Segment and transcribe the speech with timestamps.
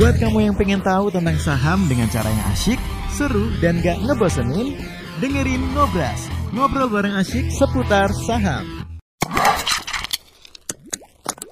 [0.00, 2.80] Buat kamu yang pengen tahu tentang saham dengan cara yang asyik,
[3.12, 4.80] seru, dan gak ngebosenin,
[5.20, 6.24] dengerin Ngobras,
[6.56, 8.64] ngobrol bareng asyik seputar saham.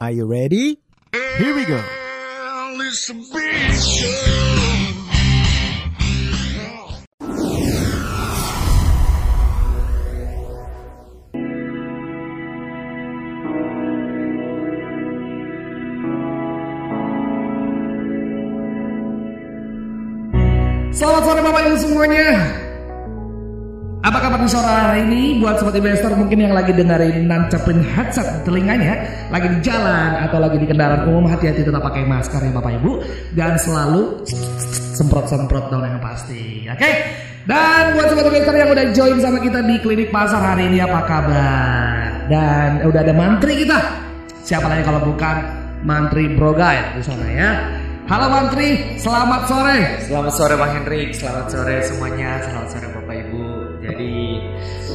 [0.01, 0.81] Are you ready?
[1.13, 1.77] Here we go.
[20.99, 22.27] Selamat sore Bapak Ibu semuanya.
[24.03, 28.27] Apa kabar di sore hari ini buat sobat investor mungkin yang lagi dengerin nancepin headset
[28.27, 28.99] di telinganya,
[29.31, 32.93] lagi di jalan atau lagi di kendaraan umum hati-hati tetap pakai masker ya Bapak Ibu
[33.39, 34.27] dan selalu
[34.99, 36.67] semprot-semprot dong yang pasti.
[36.67, 36.91] Oke?
[37.47, 41.07] Dan buat sobat investor yang udah join sama kita di klinik pasar hari ini apa
[41.07, 42.27] kabar?
[42.27, 43.79] Dan udah ada mantri kita.
[44.43, 45.47] Siapa lagi kalau bukan
[45.87, 47.78] mantri Bro Guide di sana ya.
[48.09, 49.79] Halo Mantri, selamat sore.
[50.09, 53.43] Selamat sore Bang Hendrik, selamat sore semuanya, selamat sore Bapak Ibu.
[53.85, 54.13] Jadi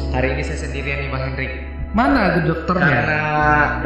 [0.10, 1.52] hari ini saya sendirian nih Bang Hendrik.
[1.94, 2.90] Mana dokternya?
[2.90, 3.22] Karena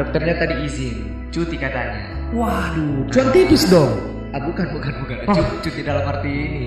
[0.00, 0.96] dokternya tadi izin,
[1.28, 2.08] cuti katanya.
[2.32, 3.92] Waduh, cuan tipis dong.
[4.32, 5.16] Ah bukan, bukan, bukan.
[5.28, 5.36] Oh.
[5.36, 6.66] Cu- Cuti dalam arti ini,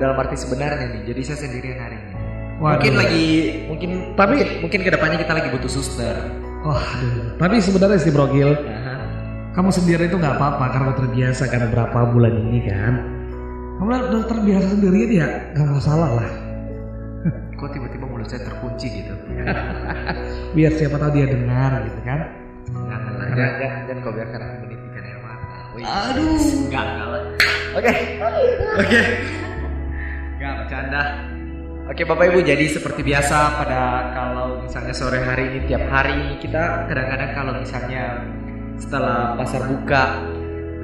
[0.00, 1.02] dalam arti sebenarnya nih.
[1.12, 2.12] Jadi saya sendirian hari ini.
[2.58, 2.80] Waduh.
[2.80, 3.26] Mungkin lagi,
[3.68, 6.16] mungkin Tapi- mungkin, mungkin ke depannya kita lagi butuh suster.
[6.58, 8.77] Waduh, tapi sebenarnya sih Bro Gil, Aha.
[9.58, 12.94] Kamu sendiri itu nggak apa-apa karena terbiasa karena berapa bulan ini kan.
[13.82, 16.30] Kamu udah terbiasa sendirian ya, nggak masalah lah.
[17.58, 19.18] Kok tiba-tiba mulut saya terkunci gitu?
[20.54, 22.20] Biar siapa tahu dia dengar gitu kan.
[22.70, 23.02] Jangan
[23.34, 25.56] jangan, jangan, jangan kau biarkan aku menitikan air mata.
[25.74, 26.38] Aduh.
[26.38, 27.08] Enggak, enggak.
[27.74, 27.92] Oke.
[28.78, 29.00] Oke.
[30.38, 31.02] Enggak bercanda.
[31.88, 36.84] Oke Bapak Ibu, jadi seperti biasa pada kalau misalnya sore hari ini tiap hari kita
[36.86, 38.20] kadang-kadang kalau misalnya
[38.78, 40.22] setelah pasar buka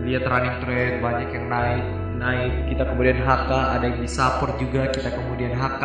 [0.04, 1.84] lihat running trade banyak yang naik
[2.18, 2.52] naik.
[2.70, 5.84] Kita kemudian HK ada yang di support juga kita kemudian HK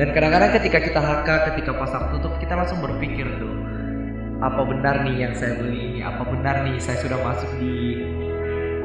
[0.00, 3.54] dan kadang-kadang ketika kita HK ketika pasar tutup kita langsung berpikir tuh
[4.38, 6.00] apa benar nih yang saya beli ini?
[6.02, 8.06] Apa benar nih saya sudah masuk di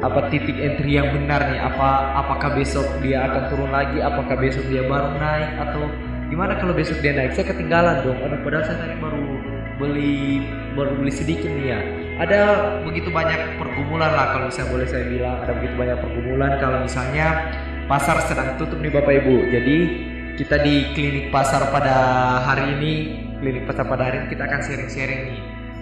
[0.02, 1.60] apa titik entry yang benar nih?
[1.62, 4.02] Apa apakah besok dia akan turun lagi?
[4.02, 5.50] Apakah besok dia baru naik?
[5.62, 5.82] Atau
[6.28, 7.38] gimana kalau besok dia naik?
[7.38, 8.18] Saya ketinggalan dong.
[8.18, 9.24] Padahal saya tadi baru
[9.78, 10.42] beli
[10.74, 11.80] baru beli sedikit nih ya
[12.14, 12.40] ada
[12.86, 17.50] begitu banyak pergumulan lah kalau saya boleh saya bilang ada begitu banyak pergumulan kalau misalnya
[17.90, 19.50] pasar sedang tutup nih bapak ibu.
[19.50, 19.76] Jadi
[20.38, 21.94] kita di klinik pasar pada
[22.42, 22.92] hari ini
[23.42, 25.40] klinik pasar pada hari ini kita akan sharing-sharing nih.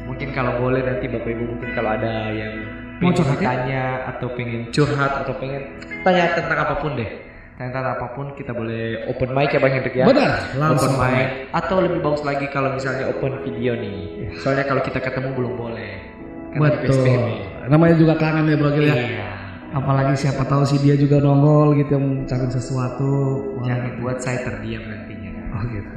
[0.09, 2.55] Mungkin kalau boleh nanti bapak ibu mungkin kalau ada yang
[3.03, 3.51] Mau curhat ya?
[3.51, 5.63] tanya atau pengen curhat atau pengen
[6.07, 7.11] tanya tentang apa pun deh.
[7.59, 10.05] Tentang apa pun kita boleh open mic ya bang Hendrik ya?
[10.09, 10.95] Benar, open langsung.
[10.97, 11.29] mic.
[11.53, 14.33] Atau lebih bagus lagi kalau misalnya open video nih.
[14.41, 16.22] Soalnya kalau kita ketemu belum boleh
[16.57, 16.89] Betul.
[16.89, 17.27] PSBB.
[17.71, 18.97] Namanya juga kangen ya Bro Gil ya.
[18.97, 19.29] iya
[19.73, 23.13] Apalagi siapa tahu si dia juga nongol gitu yang ngucapin sesuatu.
[23.57, 23.65] Wah.
[23.65, 25.95] jangan buat saya terdiam nantinya Oh gitu.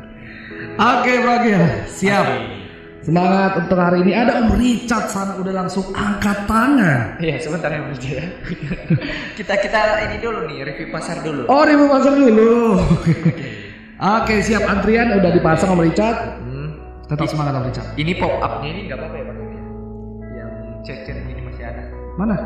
[0.80, 2.28] Oke Bro Gil, siap.
[3.06, 4.18] Semangat untuk hari ini.
[4.18, 7.22] Ada Om Richard sana udah langsung angkat tangan.
[7.22, 8.26] Iya sebentar ya Mas ya.
[9.38, 9.80] kita kita
[10.10, 11.46] ini dulu nih review pasar dulu.
[11.46, 12.82] Oh, ribu pasar dulu.
[13.96, 16.18] Oke, siap antrian udah dipasang Om Richard.
[16.42, 16.70] Hmm.
[17.06, 17.88] Tetap semangat Om Richard.
[17.94, 19.45] Ini pop upnya ini nggak apa-apa ya Bang?
[20.86, 21.84] Cek cek ini masih ada
[22.16, 22.38] Mana?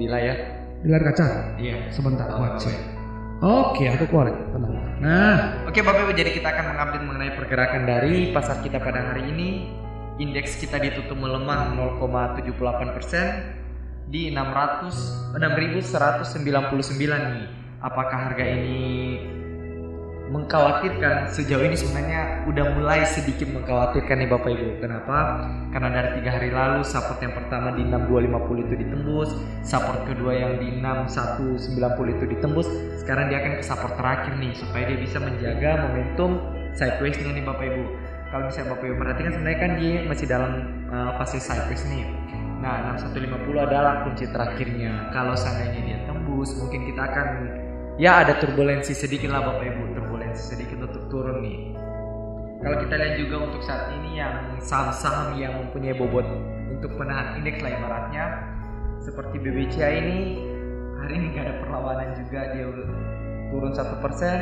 [0.00, 0.36] di layar.
[0.80, 1.24] Di layar kaca.
[1.60, 1.92] Iya.
[1.92, 2.72] Sebentar, Oh, gua cek.
[3.44, 3.84] oke.
[4.00, 4.32] Aku keluar.
[4.32, 4.72] Nah,
[5.04, 5.36] nah,
[5.68, 9.48] Oke Bapak Ibu, jadi kita akan mengupdate mengenai pergerakan dari pasar kita pada hari ini.
[10.16, 13.26] Indeks kita ditutup melemah 0,78 persen
[14.08, 16.64] di 600 6.199
[17.06, 17.46] nih.
[17.80, 18.80] Apakah harga ini
[20.30, 21.34] mengkhawatirkan?
[21.34, 24.78] Sejauh ini sebenarnya udah mulai sedikit mengkhawatirkan nih Bapak Ibu.
[24.78, 25.16] Kenapa?
[25.74, 29.30] Karena dari tiga hari lalu support yang pertama di 6250 itu ditembus,
[29.66, 32.68] support kedua yang di 6190 itu ditembus.
[33.02, 36.38] Sekarang dia akan ke support terakhir nih supaya dia bisa menjaga momentum
[36.78, 37.84] sideways-nya nih Bapak Ibu.
[38.30, 40.52] Kalau misalnya Bapak Ibu perhatikan sebenarnya kan dia masih dalam
[40.94, 42.06] uh, fase sideways nih.
[42.60, 45.08] Nah, 6150 adalah kunci terakhirnya.
[45.10, 47.28] Kalau seandainya dia tembus, mungkin kita akan
[47.96, 49.89] ya ada turbulensi sedikit lah Bapak Ibu,
[50.34, 51.74] sedikit untuk turun nih.
[52.60, 56.28] Kalau kita lihat juga untuk saat ini yang saham-saham yang mempunyai bobot
[56.68, 58.24] untuk menahan indeks lah ibaratnya
[59.00, 60.20] seperti BBCA ini
[61.00, 62.68] hari ini nggak ada perlawanan juga dia
[63.48, 64.38] turun satu persen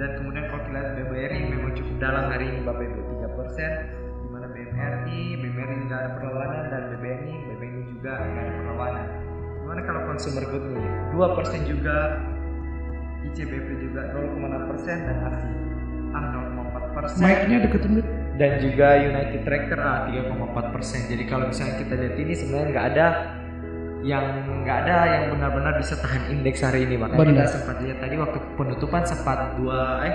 [0.00, 3.72] dan kemudian kalau kita lihat BBRI memang cukup dalam hari ini Bapak Ibu 3 persen
[4.00, 9.06] di mana BMRI, BMRI nggak ada perlawanan dan BBNI, BBNI juga nggak ada perlawanan.
[9.60, 11.96] Gimana kalau consumer good nih 2 persen juga
[13.28, 15.50] ICBP juga 0,6 persen dan ASI
[16.10, 18.06] ah 0,4 persen mic-nya deketin dikit.
[18.34, 21.00] dan juga United Tractor ah 3,4 persen.
[21.06, 23.06] Jadi kalau misalnya kita lihat ini sebenarnya nggak ada
[24.00, 24.24] yang
[24.64, 27.14] nggak ada yang benar-benar bisa tahan indeks hari ini Pak.
[27.14, 27.30] Benar.
[27.30, 30.14] Kita sempat lihat tadi waktu penutupan sempat dua eh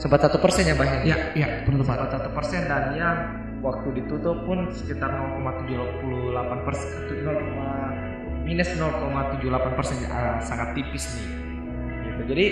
[0.00, 1.16] sempat satu persen ya Pak ya?
[1.36, 2.00] Ya, penutupan.
[2.00, 3.10] Sempat satu persen dan ya
[3.60, 6.88] waktu ditutup pun sekitar 0,78 persen
[8.40, 11.39] minus 0,78 persen Ah, sangat tipis nih.
[12.20, 12.36] Gitu.
[12.36, 12.46] Jadi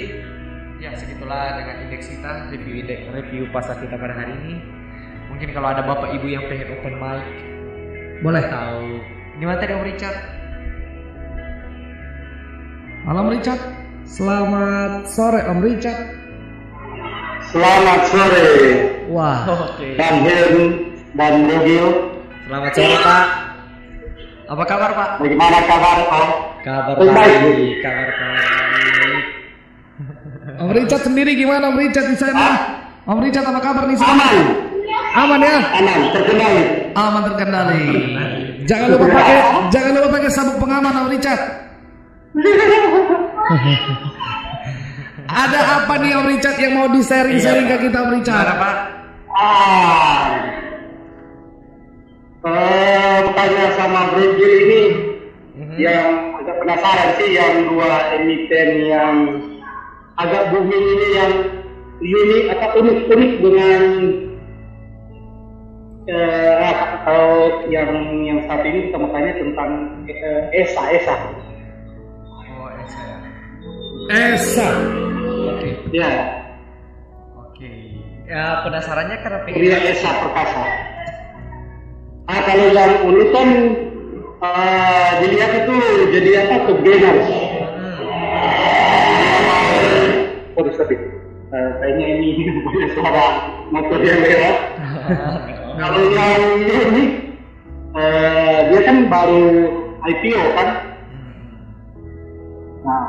[0.81, 4.55] ya segitulah dengan indeks kita review indeks review pasar kita pada hari ini.
[5.29, 7.25] Mungkin kalau ada bapak ibu yang pengen open mic
[8.25, 8.43] Boleh.
[8.49, 9.05] tahu
[9.39, 10.17] gimana tadi Om Richard?
[13.05, 13.61] Malam Richard.
[14.09, 16.01] Selamat sore Om Richard.
[17.49, 18.45] Selamat sore,
[19.13, 19.45] Wah.
[19.49, 19.97] Oke.
[19.97, 20.25] Hen
[21.17, 21.87] dan Mogil.
[22.49, 23.25] Selamat sore Pak.
[24.49, 25.11] Apa kabar Pak?
[25.21, 26.27] Bagaimana kabar Pak?
[26.65, 27.13] Kabar baik.
[27.13, 27.75] baik.
[27.85, 29.18] Kabar baik.
[30.59, 32.47] Om Richard sendiri gimana Om Richard di sana?
[33.07, 34.11] Om Richard apa kabar di sana?
[34.19, 34.37] Aman,
[35.15, 35.57] Aman ya?
[35.73, 36.63] aman, terkendali.
[36.93, 37.85] Aman terkendali.
[38.67, 39.37] Jangan lupa pakai
[39.71, 41.41] jangan lupa pakai sabuk pengaman Om Richard.
[45.29, 48.43] Ada apa nih Om Richard yang mau di-sharing-sharing ke kita Om Richard?
[48.43, 48.75] Gimana Pak?
[49.39, 50.23] Ah,
[52.43, 54.83] eh, tanya sama Brigil ini
[55.55, 55.75] Mhm.
[55.79, 59.15] yang agak penasaran sih yang dua emiten yang
[60.19, 61.33] agak booming ini yang
[61.99, 63.83] unik atau unik-unik dengan
[66.11, 67.23] eh, atau
[67.71, 67.91] yang
[68.27, 69.71] yang saat ini kita mau tanya tentang
[70.11, 71.17] eh, ESA ESA
[72.59, 73.17] Oh, Esa ya.
[74.35, 74.69] Esa.
[75.55, 75.69] Oke.
[75.95, 76.11] ya
[77.39, 77.71] Oke.
[78.27, 80.65] Ya penasarannya karena pengen Ria Esa Perkasa.
[82.29, 83.49] Ah kalau yang unik kan
[84.43, 85.75] eh, dilihat itu
[86.15, 87.17] jadi apa top gamer.
[87.23, 87.99] Hmm.
[92.35, 93.27] Ini suara
[93.73, 94.57] motor yang lewat.
[95.79, 97.05] Kalau yang ini
[97.95, 99.47] eh, dia kan baru
[100.03, 100.69] IPO kan.
[102.83, 103.07] Nah,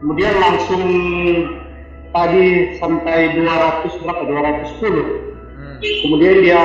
[0.00, 0.84] kemudian langsung
[2.14, 2.46] tadi
[2.80, 5.26] sampai 200 berapa 210
[5.76, 5.80] Hmm.
[6.04, 6.62] kemudian dia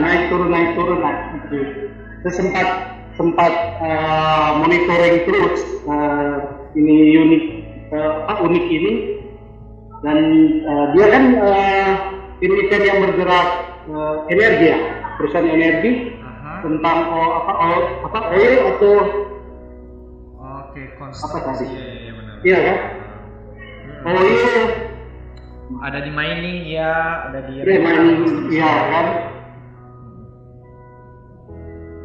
[0.00, 1.88] naik turun naik turun naik gitu.
[2.24, 2.68] Saya sempat
[3.16, 6.36] sempat eh, monitoring terus eh,
[6.76, 7.44] ini unik
[7.92, 8.92] eh, apa unik ini
[10.04, 10.18] dan
[10.60, 11.92] eh, dia kan uh,
[12.44, 13.48] emiten yang bergerak
[13.88, 14.78] eh, energi ya
[15.16, 16.60] perusahaan energi Aha.
[16.60, 18.94] tentang oh, apa oh, apa oil atau
[20.46, 21.64] Oke, Apa tadi?
[21.72, 22.36] Iya, iya, iya, benar.
[22.44, 22.78] iya kan
[24.06, 24.12] Hmm.
[24.12, 24.60] oil
[25.82, 26.92] Ada di mining ya,
[27.26, 28.06] ada di dia main
[28.52, 29.06] iya kan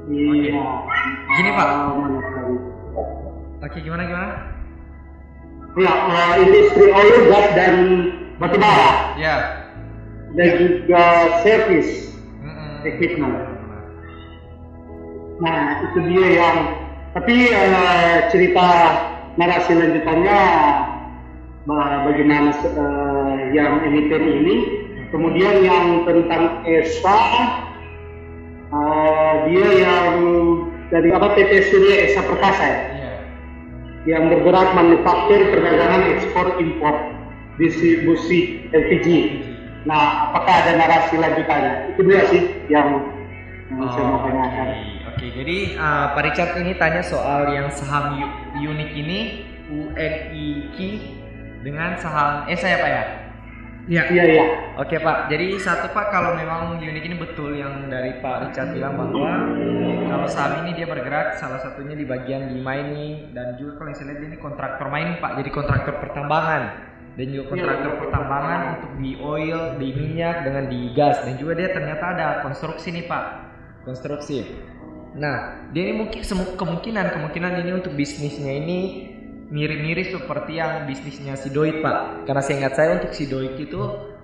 [0.10, 0.64] iya
[1.32, 1.70] Gini, Pak.
[3.62, 4.51] Oke, gimana gimana?
[5.80, 7.76] Ya, eh, industri oil, gas dan
[8.36, 9.36] batu bara Ya.
[10.36, 11.04] dan juga
[11.48, 12.12] service
[12.44, 12.84] Mm-mm.
[12.84, 13.40] equipment.
[15.40, 16.58] Nah, itu dia yang
[17.16, 18.68] tapi eh, cerita
[19.40, 20.40] narasi lanjutannya
[21.64, 24.56] ba- bagaimana eh, yang emiten ini,
[25.08, 27.20] kemudian yang tentang ESA
[28.76, 30.08] eh, dia yang
[30.92, 33.01] dari apa PT Surya Esa Perkasa ya?
[34.10, 36.96] Yang bergerak manufaktur perdagangan ekspor impor
[37.62, 39.08] distribusi LPG.
[39.86, 41.94] Nah, apakah ada narasi lanjutannya?
[41.94, 43.02] Itu dia sih yang,
[43.70, 44.68] yang saya mau Oke, tanyakan.
[45.14, 45.26] oke.
[45.38, 48.18] Jadi uh, Pak Richard ini tanya soal yang saham
[48.58, 49.20] unik ini
[49.70, 50.78] UNIK
[51.62, 53.04] dengan saham ESA ya Pak ya?
[53.90, 54.06] Ya.
[54.14, 54.46] Iya, iya.
[54.78, 58.94] Oke Pak, jadi satu Pak kalau memang unik ini betul yang dari Pak Richard bilang
[58.94, 59.58] bahwa
[60.06, 63.98] kalau saham ini dia bergerak salah satunya di bagian di mining dan juga kalau yang
[63.98, 66.64] saya lihat ini kontraktor mining Pak, jadi kontraktor pertambangan
[67.18, 71.70] dan juga kontraktor pertambangan untuk di oil, di minyak dengan di gas dan juga dia
[71.74, 73.24] ternyata ada konstruksi nih Pak,
[73.84, 74.46] konstruksi.
[75.12, 76.24] Nah, dia ini mungkin
[76.56, 78.80] kemungkinan kemungkinan ini untuk bisnisnya ini
[79.52, 82.26] mirip-mirip seperti yang bisnisnya si Doit Pak.
[82.26, 83.82] Karena saya ingat saya untuk si Doit itu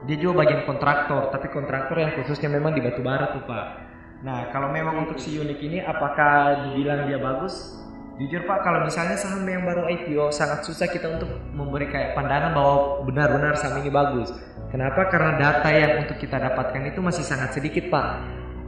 [0.07, 3.87] dia juga bagian kontraktor, tapi kontraktor yang khususnya memang di batu bara tuh Pak.
[4.17, 7.77] Nah, kalau memang untuk si Unik ini apakah dibilang dia bagus?
[8.17, 12.49] Jujur Pak, kalau misalnya saham yang baru IPO sangat susah kita untuk memberi kayak pandangan
[12.57, 14.33] bahwa benar-benar saham ini bagus.
[14.73, 15.05] Kenapa?
[15.13, 18.05] Karena data yang untuk kita dapatkan itu masih sangat sedikit Pak.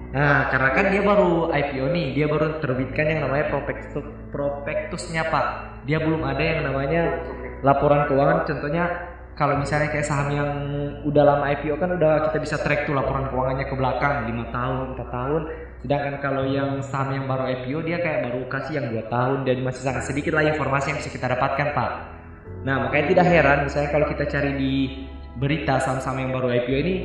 [0.10, 5.46] Nah, karena kan dia baru IPO nih, dia baru terbitkan yang namanya prospektus prospektusnya Pak.
[5.86, 7.02] Dia belum ada yang namanya
[7.62, 8.50] laporan keuangan.
[8.50, 8.84] Contohnya
[9.38, 10.52] kalau misalnya kayak saham yang
[11.06, 14.86] udah lama IPO kan udah kita bisa track tuh laporan keuangannya ke belakang 5 tahun,
[14.98, 15.42] 4 tahun.
[15.80, 19.58] Sedangkan kalau yang saham yang baru IPO dia kayak baru kasih yang 2 tahun dan
[19.62, 21.92] masih sangat sedikit lah informasi yang bisa kita dapatkan Pak.
[22.66, 24.74] Nah makanya tidak heran misalnya kalau kita cari di
[25.40, 26.96] berita saham-saham yang baru IPO ini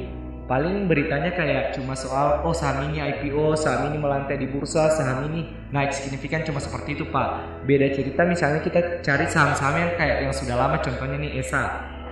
[0.45, 5.33] paling beritanya kayak cuma soal oh saham ini IPO, saham ini melantai di bursa, saham
[5.33, 7.65] ini naik signifikan cuma seperti itu pak.
[7.65, 11.63] Beda cerita misalnya kita cari saham-saham yang kayak yang sudah lama contohnya nih ESA.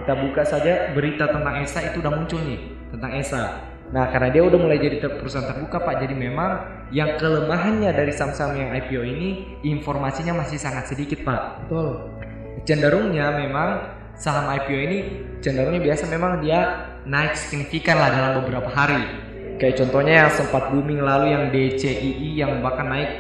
[0.03, 2.61] Kita buka saja berita tentang ESA itu udah muncul nih
[2.91, 3.45] tentang ESA.
[3.93, 8.57] Nah karena dia udah mulai jadi perusahaan terbuka pak, jadi memang yang kelemahannya dari saham-saham
[8.57, 9.29] yang IPO ini
[9.69, 12.09] informasinya masih sangat sedikit pak Betul.
[12.69, 13.81] cenderungnya memang
[14.17, 14.99] saham IPO ini
[15.41, 19.03] cenderungnya biasa memang dia naik signifikan lah dalam beberapa hari.
[19.59, 23.11] Kayak contohnya yang sempat booming lalu yang DCII yang bahkan naik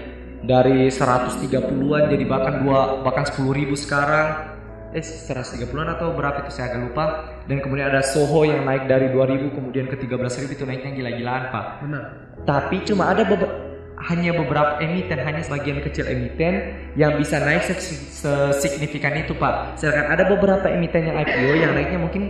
[0.42, 4.50] dari 130-an jadi bahkan dua bahkan 10 ribu sekarang.
[4.92, 6.52] Eh 130-an atau berapa itu?
[6.52, 7.04] Saya agak lupa.
[7.46, 11.66] Dan kemudian ada Soho yang naik dari 2000 kemudian ke 13.000 itu naiknya gila-gilaan Pak.
[11.82, 12.04] Benar.
[12.42, 13.70] tapi cuma ada bebe-
[14.02, 17.78] hanya beberapa emiten hanya sebagian kecil emiten yang bisa naik se-
[18.10, 19.78] sesignifikan itu pak.
[19.78, 22.22] Sedangkan ada beberapa emiten yang IPO yang naiknya mungkin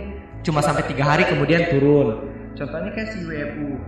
[0.43, 2.29] cuma sampai tiga hari kemudian turun.
[2.53, 3.79] Contohnya kayak si WFU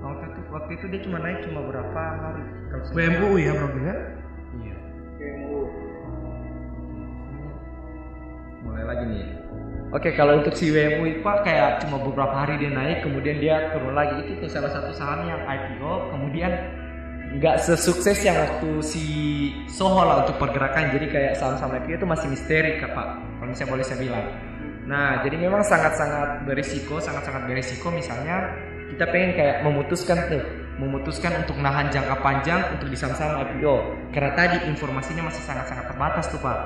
[0.00, 2.42] waktu itu waktu itu dia cuma naik cuma berapa hari?
[2.72, 3.94] Kalau saya- WMUU ya Bro ya.
[4.56, 4.76] iya.
[8.64, 9.26] Mulai lagi nih.
[9.90, 13.92] Oke kalau untuk si WMU Pak kayak cuma beberapa hari dia naik kemudian dia turun
[13.92, 14.22] lagi.
[14.22, 16.52] Itu tuh salah satu saham yang IPO kemudian
[17.30, 19.04] nggak sesukses yang waktu si
[19.66, 20.94] Soho lah untuk pergerakan.
[20.94, 23.08] Jadi kayak saham-saham IPO itu masih misteri Kak Pak.
[23.42, 24.26] Kalau misalnya boleh saya bilang
[24.90, 27.94] nah jadi memang sangat-sangat berisiko sangat-sangat berisiko.
[27.94, 28.50] Misalnya
[28.90, 30.42] kita pengen kayak memutuskan tuh
[30.82, 33.76] memutuskan untuk nahan jangka panjang untuk di saham-saham IPO
[34.10, 36.58] karena tadi informasinya masih sangat-sangat terbatas tuh Pak.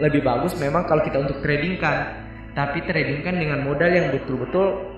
[0.00, 2.24] Lebih bagus memang kalau kita untuk trading kan
[2.56, 4.96] tapi trading kan dengan modal yang betul-betul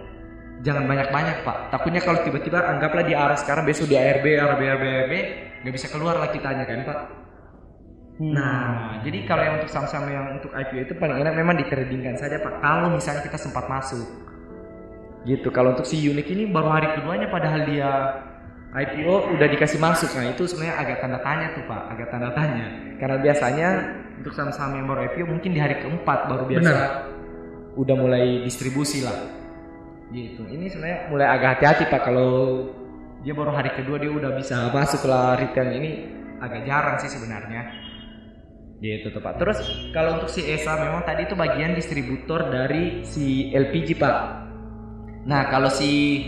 [0.62, 1.74] jangan banyak-banyak pak.
[1.74, 5.12] Takutnya kalau tiba-tiba anggaplah di arah sekarang besok di ARB ARB ARB ARB
[5.66, 6.98] nggak bisa keluar lah kitanya kan pak
[8.18, 12.42] nah jadi kalau yang untuk saham-saham yang untuk IPO itu paling enak memang ditradingkan saja
[12.42, 12.58] pak.
[12.58, 14.04] Kalau misalnya kita sempat masuk.
[15.22, 15.48] Gitu.
[15.54, 17.90] Kalau untuk si Unique ini baru hari keduanya padahal dia
[18.74, 20.10] IPO udah dikasih masuk.
[20.18, 21.82] Nah itu sebenarnya agak tanda tanya tuh pak.
[21.94, 22.66] Agak tanda tanya.
[22.98, 23.68] Karena biasanya
[24.18, 26.90] untuk saham-saham yang baru IPO mungkin di hari keempat baru biasa Benar.
[27.78, 29.14] udah mulai distribusi lah.
[30.10, 30.42] Gitu.
[30.42, 32.02] Ini sebenarnya mulai agak hati-hati pak.
[32.02, 32.30] Kalau
[33.22, 36.18] dia baru hari kedua dia udah bisa masuk lah retail ini.
[36.38, 37.77] Agak jarang sih sebenarnya
[38.78, 39.58] gitu tuh pak terus
[39.90, 44.16] kalau untuk si ESA memang tadi itu bagian distributor dari si LPG pak
[45.26, 46.24] nah kalau si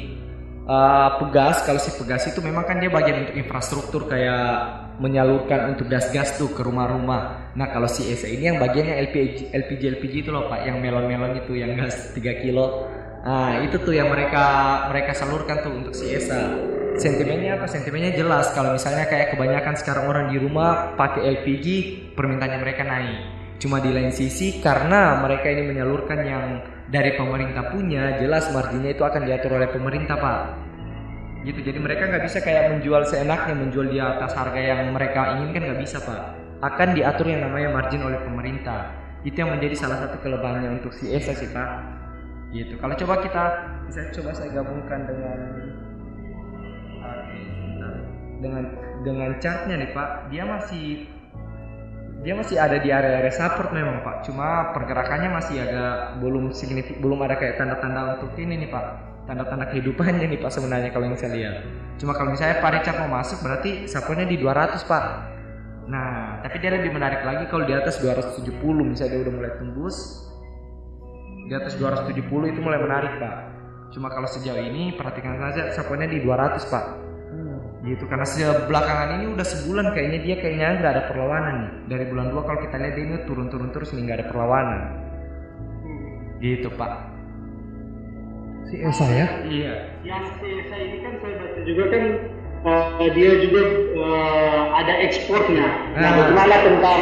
[0.66, 5.88] uh, pegas kalau si pegas itu memang kan dia bagian untuk infrastruktur kayak menyalurkan untuk
[5.88, 7.56] gas-gas tuh ke rumah-rumah.
[7.56, 11.40] Nah kalau si ESA ini yang bagiannya LPG LPG LPG itu loh pak, yang melon-melon
[11.40, 12.84] itu yang gas 3 kilo.
[13.24, 14.44] Nah itu tuh yang mereka
[14.92, 16.52] mereka salurkan tuh untuk si ESA.
[17.00, 17.66] Sentimennya apa?
[17.66, 18.52] Sentimennya jelas.
[18.52, 21.66] Kalau misalnya kayak kebanyakan sekarang orang di rumah pakai LPG,
[22.12, 23.18] permintaannya mereka naik.
[23.56, 26.44] Cuma di lain sisi karena mereka ini menyalurkan yang
[26.92, 30.40] dari pemerintah punya, jelas marginnya itu akan diatur oleh pemerintah pak
[31.40, 35.72] gitu jadi mereka nggak bisa kayak menjual seenaknya menjual di atas harga yang mereka inginkan
[35.72, 38.92] nggak bisa pak akan diatur yang namanya margin oleh pemerintah
[39.24, 41.68] itu yang menjadi salah satu kelebihannya untuk si ESA sih pak
[42.52, 43.44] gitu kalau coba kita
[43.88, 45.38] bisa coba saya gabungkan dengan.
[48.40, 48.64] Dengan
[49.04, 50.32] dengan chartnya nih pak.
[50.32, 51.06] Dia masih
[52.20, 54.28] dia masih ada di area-area support memang pak.
[54.28, 58.84] Cuma pergerakannya masih agak belum signifik belum ada kayak tanda-tanda untuk ini nih pak.
[59.24, 61.56] Tanda-tanda kehidupannya nih pak sebenarnya kalau yang saya lihat.
[62.00, 65.04] Cuma kalau misalnya Pak Richard mau masuk berarti supportnya di 200 pak.
[65.86, 69.96] Nah tapi dia lebih menarik lagi kalau di atas 270 misalnya dia udah mulai tembus
[71.46, 72.16] di atas 270
[72.52, 73.34] itu mulai menarik pak.
[73.90, 77.09] Cuma kalau sejauh ini perhatikan saja supportnya di 200 pak
[77.80, 82.28] gitu karena sebelakangan ini udah sebulan kayaknya dia kayaknya nggak ada perlawanan nih dari bulan
[82.28, 84.80] 2 kalau kita lihat dia ini turun-turun terus nih nggak ada perlawanan
[86.40, 87.08] gitu pak
[88.62, 89.26] Si Esa ya.
[89.50, 89.74] iya
[90.06, 92.02] Yang CSA ini kan saya baca juga kan
[93.02, 93.62] eh, dia juga
[93.98, 95.66] eh, ada ekspornya.
[95.98, 96.14] Nah, Ah.
[96.22, 97.00] bagaimana tentang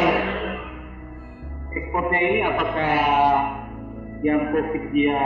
[1.69, 2.39] ekspornya ini?
[2.41, 2.95] Apakah
[4.25, 5.21] yang profit dia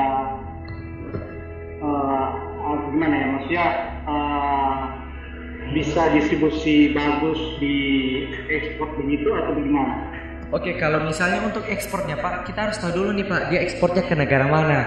[1.79, 2.25] eh,
[2.59, 3.27] ah, gimana ya?
[3.39, 3.65] Maksudnya
[4.03, 4.77] eh,
[5.73, 7.77] bisa distribusi bagus di
[8.47, 9.95] ekspor begitu atau bagaimana?
[10.53, 14.13] Oke, kalau misalnya untuk ekspornya Pak, kita harus tahu dulu nih Pak, dia ekspornya ke
[14.13, 14.79] negara mana.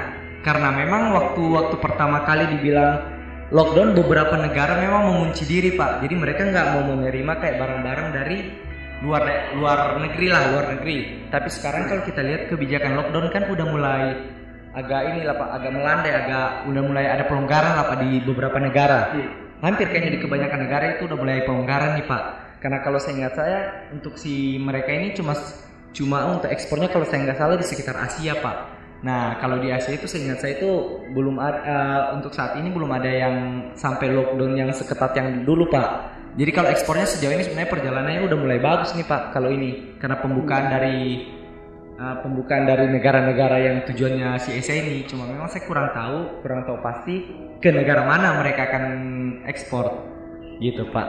[0.46, 3.02] Karena memang waktu-waktu pertama kali dibilang
[3.50, 6.06] lockdown, beberapa negara memang mengunci diri Pak.
[6.06, 8.38] Jadi mereka nggak mau menerima kayak barang-barang dari
[9.02, 11.26] luar luar negeri lah, luar negeri.
[11.34, 14.02] Tapi sekarang kalau kita lihat kebijakan lockdown kan udah mulai
[14.70, 18.58] agak ini lah Pak, agak melandai, agak udah mulai ada pelonggaran lah Pak di beberapa
[18.62, 19.00] negara.
[19.64, 22.24] Hampir kayaknya di kebanyakan negara itu udah mulai pelonggaran nih Pak.
[22.60, 23.58] Karena kalau saya ingat saya
[23.92, 25.32] untuk si mereka ini cuma
[25.96, 28.76] cuma untuk ekspornya kalau saya nggak salah di sekitar Asia Pak.
[29.04, 30.70] Nah, kalau di Asia itu seingat saya itu
[31.12, 33.34] belum ada eh, untuk saat ini belum ada yang
[33.76, 36.16] sampai lockdown yang seketat yang dulu, Pak.
[36.36, 39.36] Jadi kalau ekspornya sejauh ini sebenarnya perjalanannya udah mulai bagus nih, Pak.
[39.36, 41.28] Kalau ini karena pembukaan dari
[41.96, 45.08] eh, pembukaan dari negara-negara yang tujuannya si Asia ini.
[45.08, 47.24] Cuma memang saya kurang tahu, kurang tahu pasti
[47.60, 48.84] ke negara mana mereka akan
[49.48, 49.88] ekspor.
[50.60, 51.08] Gitu, Pak.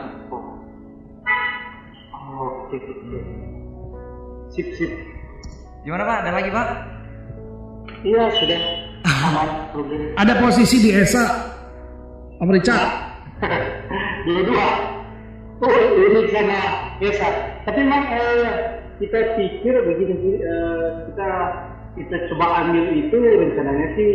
[2.27, 3.19] Oh, Oke, oke.
[4.51, 4.91] Sip, sip.
[5.87, 6.17] Gimana, Pak?
[6.27, 6.67] Ada lagi, Pak?
[8.03, 8.61] Iya, sudah.
[10.21, 11.23] Ada posisi di ESA
[12.43, 12.83] Om Richard.
[14.27, 14.67] Dua-dua.
[15.63, 16.59] Oh, ini sama
[17.01, 17.27] biasa.
[17.65, 21.29] Tapi memang eh, kita pikir begini sih, eh, kita
[21.97, 24.11] kita coba ambil itu rencananya sih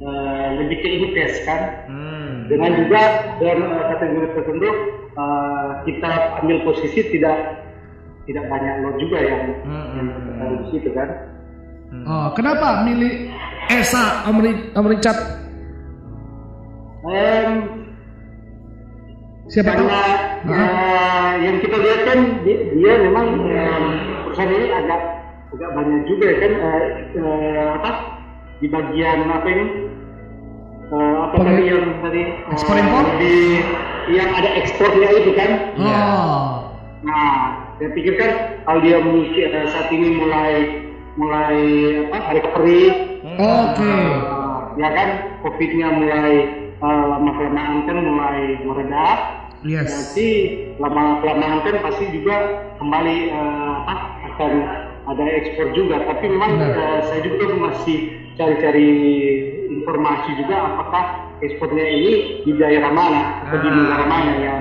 [0.00, 1.62] eh, lebih ke IPS kan.
[1.88, 2.48] Hmm.
[2.48, 3.02] Dengan juga
[3.40, 4.70] dalam eh, kategori tertentu
[5.16, 6.10] eh, kita
[6.44, 7.36] ambil posisi tidak
[8.28, 11.08] tidak banyak lot juga yang Hmm, yang hmm, di situ kan.
[12.06, 13.34] Oh, kenapa milih
[13.66, 14.22] ESA
[14.86, 15.18] Richard?
[17.00, 17.50] Em,
[19.50, 19.88] Siapa tahu?
[19.90, 20.02] karena
[20.46, 23.84] eh, yang kita lihat kan dia, dia memang em,
[24.30, 25.00] perusahaan ini agak
[25.50, 26.52] agak banyak juga ya kan?
[26.54, 26.84] Eh,
[27.18, 27.90] eh, apa?
[28.62, 29.66] Di bagian apa ini?
[30.90, 33.04] Eh, apa tadi yang tadi eh, Ekspor impor?
[33.18, 33.34] di
[34.14, 35.50] yang ada ekspornya itu kan?
[35.82, 36.70] Oh.
[37.00, 40.54] nah saya pikir kan kalau dia mungkin eh, saat ini mulai
[41.18, 41.58] mulai
[42.14, 42.18] apa?
[42.38, 42.82] Recovery
[43.34, 43.82] Oke.
[43.82, 44.14] eh,
[44.78, 45.08] ya kan?
[45.42, 46.34] Covidnya mulai
[46.78, 49.18] eh, lama kelamaan kan mulai meredah.
[49.60, 49.90] Yes.
[49.92, 50.28] Nanti
[50.78, 54.52] lama kelamaan kan pasti juga kembali eh, apa akan
[55.04, 56.00] ada ekspor juga.
[56.00, 56.72] Tapi memang Benar.
[56.72, 57.98] eh, saya juga masih
[58.40, 58.88] cari-cari
[59.68, 61.04] informasi juga apakah
[61.44, 62.12] ekspornya ini
[62.48, 63.76] di daerah mana atau di Ah.
[63.76, 64.60] negara mana yang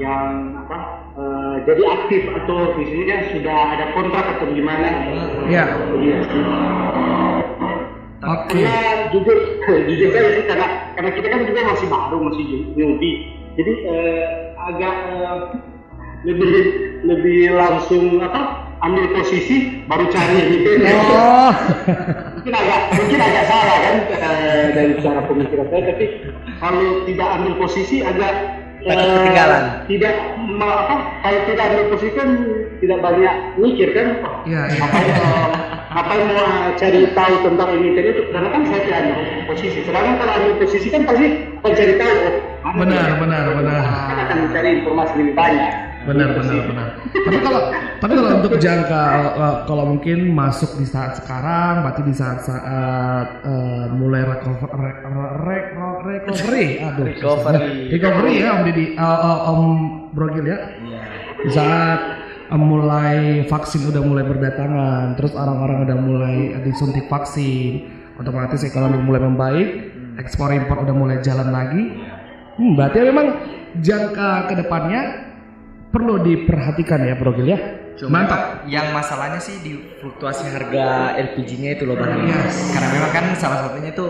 [0.00, 0.24] yang
[0.64, 0.78] apa
[1.20, 4.88] eh, jadi aktif atau misalnya sudah ada kontrak atau gimana.
[5.52, 5.68] Ya.
[6.00, 6.44] Iya sih.
[8.20, 8.60] Oke.
[8.64, 9.36] Karena jujur,
[9.88, 13.16] jujur saja sih karena karena kita kan juga masih baru, masih newbie.
[13.60, 14.24] Jadi eh,
[14.56, 15.38] agak eh,
[16.24, 16.52] lebih
[17.04, 20.70] lebih langsung apa ambil posisi baru cari gitu.
[20.88, 21.52] Oh.
[22.40, 26.06] mungkin agak mungkin agak salah kan eh, dari cara pemikiran saya, tapi
[26.58, 28.32] kalau tidak ambil posisi agak
[28.80, 29.62] Takut eh, ketinggalan.
[29.84, 30.14] Tidak
[30.56, 32.28] apa kalau tidak ambil posisi kan
[32.80, 34.06] tidak banyak mikir kan.
[34.48, 34.62] Iya.
[34.72, 35.48] Ngapain eh,
[35.92, 36.48] ngapain mau
[36.80, 39.16] cari tahu tentang ini tadi itu karena kan saya tidak ambil
[39.52, 39.78] posisi.
[39.84, 41.26] Sedangkan kalau ambil posisi kan pasti
[41.60, 42.16] akan cari tahu.
[42.60, 43.80] Oh, Benar, benar, benar.
[43.84, 45.72] Kan akan mencari informasi lebih banyak.
[46.10, 46.88] Benar, benar, benar.
[47.26, 47.62] Tapi kalau
[48.00, 49.04] tapi kalau untuk jangka
[49.36, 54.92] eh, kalau mungkin masuk di saat sekarang, berarti di saat saat eh, mulai recover, re,
[55.04, 57.92] re, re- recovery, aduh, Recovery.
[57.92, 59.62] recovery ya Om Didi, eh, eh, Om
[60.16, 60.58] Brogil ya.
[60.80, 61.02] Iya.
[61.44, 62.00] Di saat
[62.48, 67.84] eh, mulai vaksin udah mulai berdatangan, terus orang-orang udah mulai disuntik vaksin,
[68.16, 69.68] otomatis ekonomi mulai membaik,
[70.16, 71.84] ekspor impor udah mulai jalan lagi.
[72.56, 73.26] Hmm, berarti memang
[73.84, 75.29] jangka ke depannya
[75.90, 77.60] perlu diperhatikan ya Bro Gil ya.
[78.00, 78.64] Cuma Mantap.
[78.64, 82.32] yang masalahnya sih di fluktuasi harga LPG-nya itu loh bang.
[82.32, 82.72] Yes.
[82.72, 84.06] Karena memang kan salah satunya itu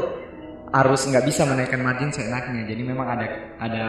[0.71, 2.63] harus nggak bisa menaikkan margin seenaknya.
[2.71, 3.27] Jadi memang ada
[3.59, 3.85] ada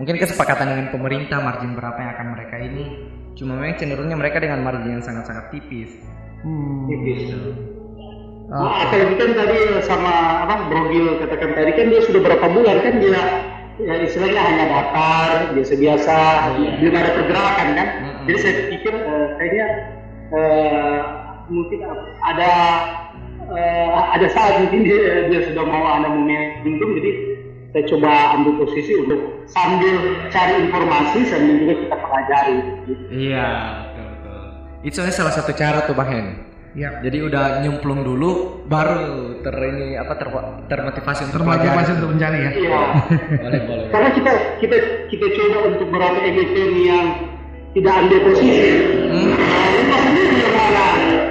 [0.00, 2.84] mungkin kesepakatan dengan pemerintah margin berapa yang akan mereka ini.
[3.36, 5.92] Cuma memang cenderungnya mereka dengan margin yang sangat-sangat tipis.
[6.40, 6.88] Hmm.
[6.88, 7.28] Tipis.
[8.48, 12.76] Ah, Nah, apalagi kan tadi sama apa Brogil katakan tadi kan dia sudah berapa bulan
[12.80, 13.20] kan dia
[13.78, 16.16] ya istilahnya hanya datar biasa-biasa
[16.82, 18.24] belum ada pergerakan kan Mm-mm.
[18.26, 19.66] jadi saya pikir eh, kayaknya
[20.34, 20.98] eh,
[21.48, 21.78] mungkin
[22.26, 22.50] ada
[23.54, 23.88] eh,
[24.18, 27.10] ada saat mungkin dia, dia sudah mau ada momentum jadi
[27.68, 29.94] saya coba ambil posisi untuk sambil
[30.32, 32.56] cari informasi sambil juga kita pelajari
[32.88, 32.92] gitu.
[33.12, 33.48] Iya
[33.92, 34.40] betul betul.
[34.88, 36.26] Itu salah satu cara tuh bang Hen.
[36.76, 37.00] Ya.
[37.00, 40.28] Jadi udah nyemplung dulu, baru ter ini apa ter,
[40.68, 42.50] termotivasi untuk Termotivasi untuk mencari ya.
[42.52, 42.82] iya.
[43.44, 43.86] Boleh boleh.
[43.94, 44.76] karena kita kita
[45.08, 47.06] kita coba untuk beberapa emiten yang
[47.72, 48.68] tidak ambil posisi.
[49.08, 49.32] Hmm.
[49.36, 50.86] nah, sendiri yang mana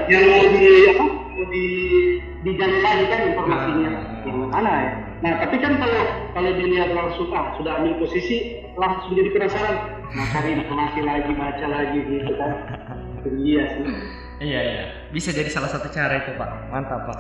[0.08, 1.66] yang mau di apa mau di
[2.46, 3.92] digali lagi kan informasinya
[4.24, 4.92] yang mana ya?
[5.18, 6.02] Nah tapi kan kalau
[6.38, 9.78] kalau dilihat langsung ah sudah ambil posisi langsung jadi penasaran.
[10.14, 12.52] Nah cari informasi lagi baca lagi gitu kan.
[13.28, 13.86] Dia sih
[14.38, 14.84] Iya iya.
[15.10, 16.50] Bisa jadi salah satu cara itu pak.
[16.70, 17.20] Mantap pak.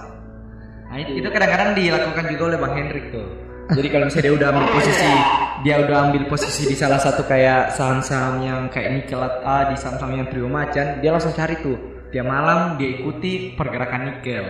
[0.87, 3.27] Nah itu, itu kadang-kadang dilakukan juga oleh bang Hendrik tuh.
[3.67, 5.11] Jadi kalau misalnya dia udah ambil posisi,
[5.59, 10.23] dia udah ambil posisi di salah satu kayak saham-saham yang kayak nikel A di saham-saham
[10.23, 11.75] yang trio macan, dia langsung cari tuh.
[12.15, 14.45] Tiap malam dia ikuti pergerakan nikel.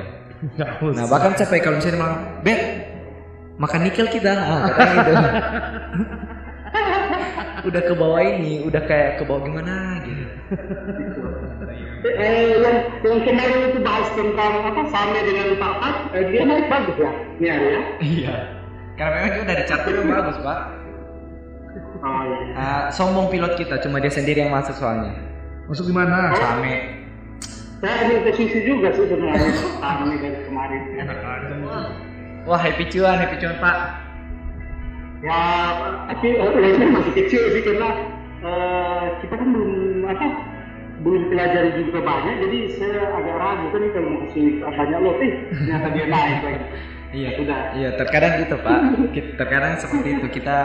[0.93, 2.62] Nah bahkan sampai kalau misalnya malam, bet
[3.58, 5.13] makan nikel kita, ah, katanya gitu.
[7.73, 10.23] udah ke bawah ini, udah kayak ke bawah gimana gitu.
[12.05, 16.69] Eh, yang yang kemarin itu bahas tentang apa sama dengan Pak Pat, eh, dia naik
[16.69, 17.81] bagus ya, ini hari ya.
[17.97, 18.36] Iya.
[18.97, 20.60] Karena memang dia dari cat itu bagus pak.
[22.01, 22.38] Oh, iya.
[22.53, 25.13] Ah, sombong pilot kita, cuma dia sendiri yang masuk soalnya.
[25.69, 26.33] Masuk di mana?
[26.38, 27.01] Same.
[27.77, 30.81] Saya ingin ke sisi juga sih sebenarnya ini dari kemarin.
[32.49, 33.77] Wah happy cuan, happy cuan pak.
[35.21, 35.41] Ya,
[36.13, 37.89] tapi eh, masih kecil sih karena
[38.45, 40.56] eh, kita kan belum apa
[40.97, 45.17] belum pelajari juga banyak, jadi saya agak ragu kan nih kalau mau kasih banyak lot,
[45.19, 46.65] eh ternyata dia naik lagi.
[47.07, 47.62] Iya, Sudah.
[47.71, 48.79] Iya, terkadang gitu pak.
[49.15, 50.57] Kita- Terkadang seperti itu kita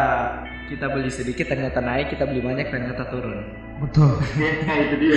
[0.67, 3.45] kita beli sedikit ternyata naik, kita beli banyak ternyata turun.
[3.79, 4.19] Betul.
[4.41, 5.17] Ya, itu dia.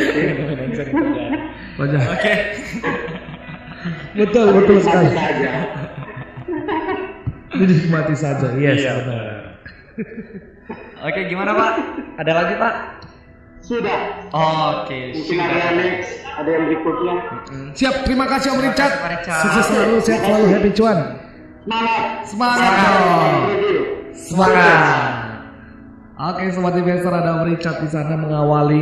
[1.79, 2.01] Wajah.
[2.11, 2.33] Oke.
[4.15, 5.09] Betul, betul sekali.
[5.11, 5.51] Saja.
[7.55, 8.47] Dinikmati saja.
[8.55, 8.91] Yes, Iya.
[8.99, 9.27] benar.
[11.01, 11.71] Oke, gimana pak?
[12.19, 12.73] Ada lagi pak?
[13.65, 14.29] Sudah.
[14.29, 17.15] Oke, Mungkin ada yang next, ada yang berikutnya.
[17.49, 17.69] Hmm.
[17.73, 18.93] Siap, terima kasih Om Richard.
[19.25, 20.99] Sukses selalu, sehat selalu, happy cuan.
[21.65, 22.01] Semangat.
[22.29, 23.41] Semangat dong.
[24.13, 24.69] Semangat.
[26.15, 28.81] Oke, sobat investor ada Om Richard di sana mengawali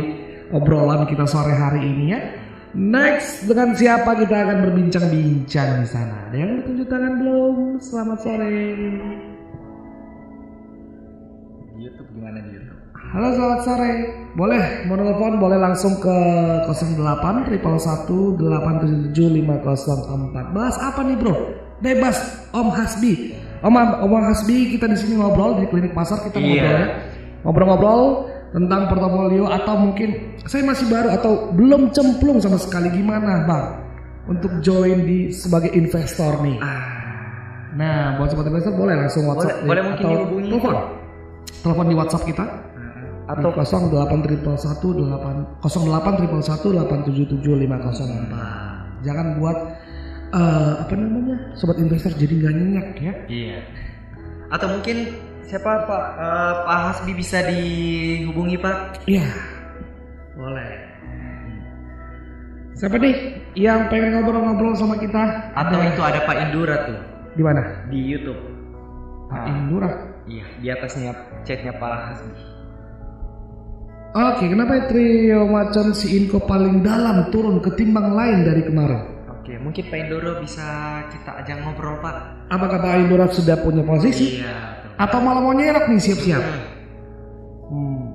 [0.52, 2.20] obrolan kita sore hari ini ya.
[2.76, 6.28] Next dengan siapa kita akan berbincang-bincang di sana?
[6.28, 7.56] Ada yang bertunjuk tangan belum?
[7.80, 8.52] Selamat sore.
[11.80, 12.63] YouTube gimana di YouTube?
[13.14, 13.92] Halo selamat sore.
[14.34, 16.16] Boleh mau telepon boleh langsung ke
[16.66, 20.50] 08 triple 1 877 504.
[20.50, 21.34] Bahas apa nih bro?
[21.78, 22.18] Bebas
[22.50, 23.38] Om Hasbi.
[23.62, 26.42] Om Om Hasbi kita di sini ngobrol di klinik pasar kita Iya.
[26.42, 26.86] ngobrol ya.
[27.46, 28.02] Ngobrol-ngobrol
[28.50, 30.08] tentang portofolio atau mungkin
[30.50, 33.66] saya masih baru atau belum cemplung sama sekali gimana bang
[34.26, 36.58] untuk join di sebagai investor nih.
[37.78, 39.66] Nah buat sobat investor boleh langsung WhatsApp Ah.
[39.70, 40.48] boleh mungkin atau dihubungi.
[40.50, 40.74] telepon.
[41.62, 42.44] Telepon di WhatsApp kita
[43.24, 49.56] Atau atau 08 triple 1 8 08 triple 1 877 504 jangan buat
[50.32, 53.58] eh, apa namanya sobat investor jadi nggak nyenyak ya Iya.
[54.52, 54.96] Atau mungkin
[55.44, 59.04] siapa Pak Eh, Pak Hasbi bisa dihubungi Pak?
[59.04, 59.24] iya
[60.34, 60.68] boleh
[62.74, 63.14] siapa nih
[63.54, 66.98] yang pengen ngobrol-ngobrol sama kita Atau itu ada Pak Indura tuh
[67.34, 68.40] di mana di YouTube.
[69.30, 69.90] Pak Ah, Indura
[70.24, 71.12] Iya, di atasnya
[71.44, 72.32] chatnya Pak Hasbi.
[74.14, 79.26] Oke, kenapa trio macan si Inko paling dalam turun ketimbang lain dari kemarin?
[79.26, 80.62] Oke, mungkin Pak Indoro bisa
[81.10, 82.46] kita ajak ngobrol Pak.
[82.46, 84.38] Apakah Pak Indura sudah punya posisi?
[84.38, 84.54] Iya.
[84.86, 85.02] betul.
[85.02, 86.44] Atau malah mau nyerok nih siap-siap?
[87.74, 88.06] Hmm.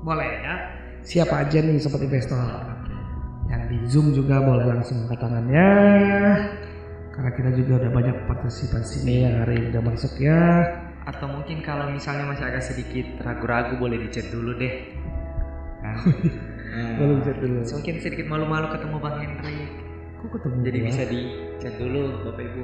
[0.00, 0.54] Boleh ya.
[1.04, 2.40] Siapa aja nih sobat investor?
[3.52, 5.68] Yang di Zoom juga boleh langsung angkat tangannya.
[7.12, 10.40] Karena kita juga udah banyak partisipasi nih yang hari ini udah masuk ya.
[11.02, 14.74] Atau mungkin kalau misalnya masih agak sedikit ragu-ragu boleh dicat dulu deh.
[15.82, 15.98] Nah.
[16.72, 17.60] Boleh chat dulu.
[17.60, 19.68] Mungkin sedikit malu-malu ketemu Bang Hendrik.
[20.24, 20.88] Kok ketemu Jadi gua?
[20.88, 21.20] bisa di
[21.60, 22.62] chat dulu Bapak Ibu.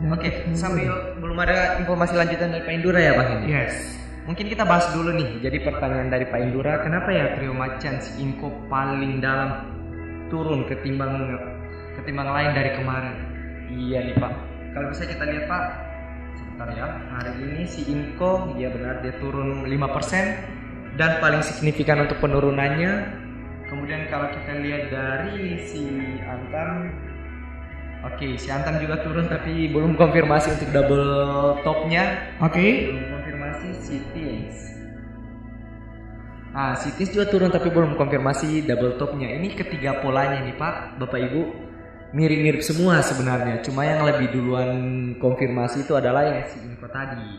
[0.00, 0.54] Jangan Oke, ketemu.
[0.54, 3.50] sambil belum ada informasi lanjutan dari Pak Indura ya Bang Hendrik.
[3.50, 3.74] Yes.
[4.30, 5.42] Mungkin kita bahas dulu nih.
[5.42, 9.50] Jadi pertanyaan dari Pak Indura, kenapa ya trio macan si Inko paling dalam
[10.30, 11.34] turun ketimbang
[11.98, 13.16] ketimbang lain dari kemarin?
[13.74, 14.32] Iya nih Pak.
[14.70, 15.62] Kalau bisa kita lihat Pak,
[16.60, 16.88] sebentar ya.
[17.16, 22.92] Hari ini si Inko, dia benar dia turun 5% dan paling signifikan untuk penurunannya.
[23.72, 25.88] Kemudian kalau kita lihat dari si
[26.20, 26.92] Antam,
[28.04, 31.08] oke si Antam juga turun tapi belum konfirmasi untuk double
[31.64, 32.92] topnya Oke.
[32.92, 34.58] belum konfirmasi Cities.
[36.52, 39.32] Ah, Cities juga turun tapi belum konfirmasi double topnya.
[39.32, 41.69] Ini ketiga polanya nih Pak, Bapak Ibu.
[42.10, 43.62] Mirip-mirip semua sebenarnya.
[43.62, 44.70] Cuma yang lebih duluan
[45.22, 47.38] konfirmasi itu adalah yang si Info tadi.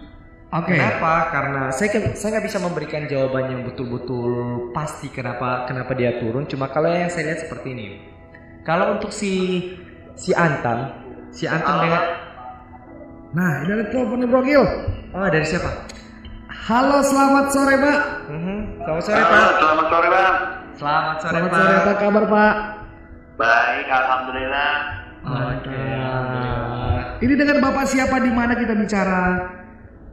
[0.51, 0.75] Oke.
[0.75, 1.31] Kenapa?
[1.31, 4.31] Karena saya saya nggak bisa memberikan jawaban yang betul-betul
[4.71, 6.47] pasti kenapa kenapa dia turun.
[6.47, 7.87] Cuma kalau yang saya lihat seperti ini.
[8.63, 9.31] Kalau untuk si
[10.15, 10.91] si Antam,
[11.35, 12.03] si Antam dengan
[13.31, 14.63] Nah, ini ada telepon nih Bro Gil.
[15.15, 15.71] Oh, dari siapa?
[16.67, 17.99] Halo, selamat sore, Pak.
[18.27, 18.57] Mhm.
[18.83, 19.51] Selamat sore, Pak.
[19.55, 20.35] selamat sore bang.
[20.75, 21.59] Selamat sore, Selamat Pak.
[21.63, 22.80] sore, apa kabar, Pak?
[23.41, 24.73] Baik, alhamdulillah.
[25.25, 25.85] Oke.
[27.21, 29.49] Ini dengan Bapak siapa di mana kita bicara?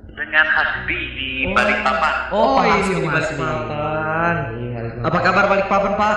[0.09, 2.15] Dengan Hasbi di Balikpapan.
[2.33, 3.29] Oh, Oh, ini iya, di Mas.
[3.29, 4.35] Balikpapan.
[4.57, 6.17] Iya, Apa kabar Balikpapan, Pak?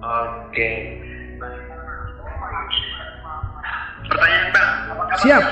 [0.00, 0.70] Oke.
[4.04, 4.70] Pertanyaan bang.
[5.20, 5.44] Siap.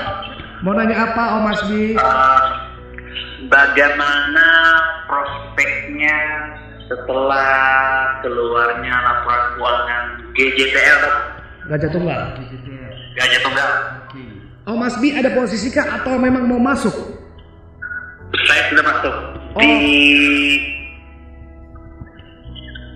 [0.61, 1.83] Mau nanya apa, Om Asbi?
[1.93, 2.43] Eh,
[3.45, 4.47] bagaimana
[5.05, 6.17] prospeknya
[6.87, 7.47] setelah
[8.21, 10.03] keluarnya laporan keuangan
[10.35, 11.01] GJTL
[11.63, 12.21] Gajah Tunggal.
[13.15, 13.69] Gajah Tunggal?
[14.63, 16.91] Om Asbi ada posisi kah atau memang mau masuk?
[18.47, 19.15] Saya sudah masuk
[19.53, 19.61] Oh.
[19.61, 20.57] di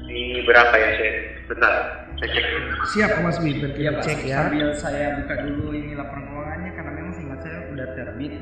[0.09, 1.11] ini berapa ya saya
[1.45, 1.73] bentar
[2.17, 2.45] saya cek
[2.89, 4.49] Siap Mas Bi, kita Pak, cek ya.
[4.49, 8.33] sambil saya buka dulu ini laporan keuangannya karena memang seingat saya udah terbit.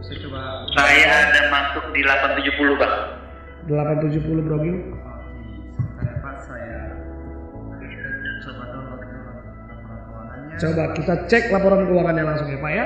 [0.00, 0.40] Saya coba
[0.72, 2.94] saya ada masuk di 870 bang
[3.66, 4.76] 870 Bro Gil.
[4.76, 4.92] Oke,
[5.72, 6.78] sebentar ya Pak, saya
[10.54, 12.84] coba kita cek laporan keuangannya langsung ya Pak ya.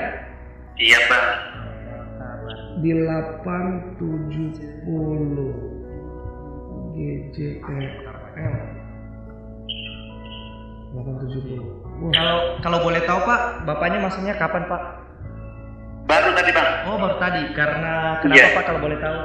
[0.79, 1.27] iya bang
[2.79, 3.99] Di 870
[6.95, 7.85] GJL
[10.89, 11.61] 870.
[11.99, 14.81] Wah, Kalau kalau boleh tahu Pak, bapaknya maksudnya kapan Pak?
[16.09, 18.55] baru tadi bang Oh baru tadi, karena kenapa Iya.
[18.57, 19.17] Pak kalau boleh tahu?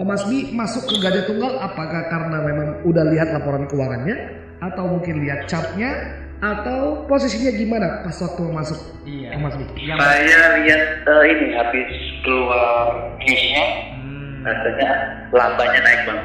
[0.00, 4.16] Oh, Mas Bi masuk ke Gajah Tunggal apakah karena memang udah lihat laporan keuangannya
[4.58, 5.92] atau mungkin lihat chartnya
[6.40, 9.36] atau posisinya gimana pas waktu masuk Iya.
[9.36, 9.64] Oh, Mas Bi?
[9.76, 11.90] Yang saya lihat eh, ini habis
[12.22, 12.84] keluar
[13.20, 13.64] newsnya
[14.00, 14.40] Hmm.
[14.40, 14.88] rasanya
[15.30, 16.20] labanya naik bang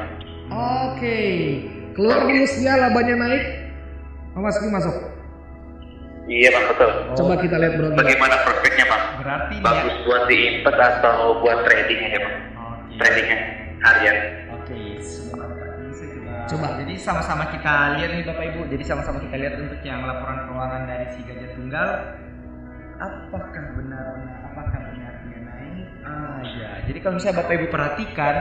[0.48, 1.18] Oke,
[1.92, 3.44] keluar newsnya labanya naik.
[4.32, 4.96] Oh, Mas Bi masuk.
[6.26, 7.92] iya bang betul Coba kita lihat bro.
[7.92, 12.92] bagaimana prospeknya bang berarti bagus dia buat diinvest atau buat trading aja bang Oke.
[12.96, 13.38] tradingnya
[13.84, 14.98] harian Oke.
[14.98, 16.34] Ini saya coba.
[16.50, 16.68] Coba.
[16.82, 18.60] Jadi sama-sama kita lihat nih Bapak Ibu.
[18.66, 21.88] Jadi sama-sama kita lihat untuk yang laporan keuangan dari si Gajah Tunggal.
[22.96, 24.06] Apakah benar-benar
[24.50, 25.86] apakah benar dia naik?
[26.02, 26.70] Ah ya.
[26.90, 28.34] Jadi kalau misalnya Bapak Ibu perhatikan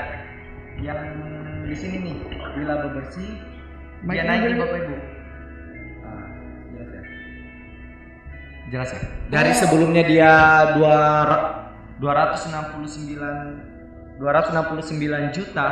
[0.81, 1.01] yang
[1.69, 2.15] di sini nih
[2.57, 3.31] di laba bersih
[4.09, 4.57] dia naik nih.
[4.65, 4.95] Bapak Ibu.
[6.01, 6.27] Ah,
[6.73, 7.03] jelas ya.
[8.73, 9.01] Jelas ya.
[9.29, 10.31] Dari sebelumnya dia
[10.73, 10.97] dua
[11.29, 11.53] ra-
[12.01, 13.74] 269
[14.19, 15.67] 269 juta.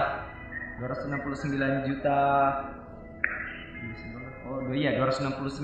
[0.82, 2.19] 269 juta.
[4.43, 5.63] Oh iya 269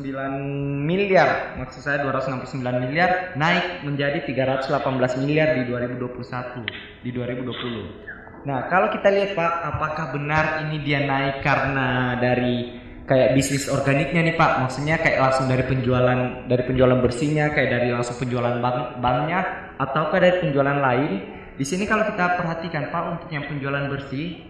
[0.87, 1.59] miliar.
[1.59, 6.63] Maksud saya 269 miliar naik menjadi 318 miliar di 2021
[7.03, 8.47] di 2020.
[8.47, 14.31] Nah kalau kita lihat Pak apakah benar ini dia naik karena dari kayak bisnis organiknya
[14.31, 14.51] nih Pak?
[14.63, 19.39] Maksudnya kayak langsung dari penjualan dari penjualan bersihnya kayak dari langsung penjualan bank banknya
[19.75, 24.47] ataukah dari penjualan lain di sini kalau kita perhatikan Pak untuk yang penjualan bersih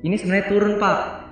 [0.00, 1.28] ini sebenarnya turun Pak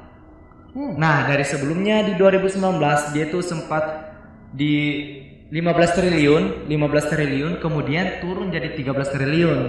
[0.76, 4.12] Nah, dari sebelumnya di 2019 dia tuh sempat
[4.52, 5.08] di
[5.48, 9.60] 15 triliun, 15 triliun, kemudian turun jadi 13 triliun.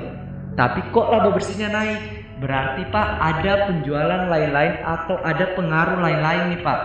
[0.60, 2.02] Tapi kok laba bersihnya naik?
[2.44, 6.80] Berarti Pak ada penjualan lain-lain atau ada pengaruh lain-lain nih Pak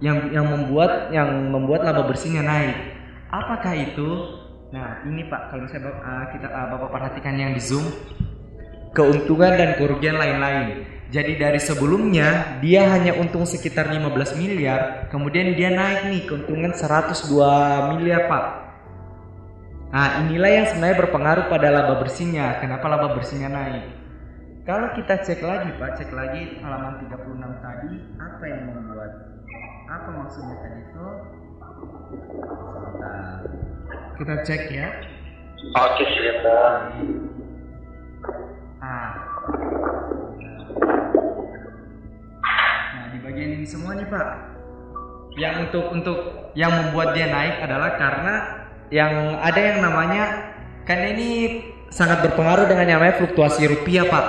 [0.00, 2.72] yang yang membuat yang membuat laba bersihnya naik.
[3.28, 4.37] Apakah itu?
[4.68, 7.88] Nah, ini Pak kalau misalnya uh, kita uh, Bapak perhatikan yang di Zoom
[8.92, 10.84] keuntungan dan kerugian lain-lain.
[11.08, 17.96] Jadi dari sebelumnya dia hanya untung sekitar 15 miliar, kemudian dia naik nih keuntungan 102
[17.96, 18.44] miliar, Pak.
[19.88, 22.60] Nah, inilah yang sebenarnya berpengaruh pada laba bersihnya.
[22.60, 23.88] Kenapa laba bersihnya naik?
[24.68, 29.12] Kalau kita cek lagi, Pak, cek lagi halaman 36 tadi, apa yang membuat
[29.88, 31.06] apa maksudnya tadi itu?
[32.68, 33.57] Sebentar.
[34.18, 34.88] Kita cek ya.
[35.78, 36.82] oke siap bang
[38.78, 39.10] Ah.
[42.94, 44.28] Nah, di bagian ini semua nih, Pak.
[45.34, 46.18] Yang untuk untuk
[46.54, 48.34] yang membuat dia naik adalah karena
[48.90, 50.54] yang ada yang namanya
[50.86, 54.26] kan ini sangat berpengaruh dengan yang namanya fluktuasi rupiah, Pak.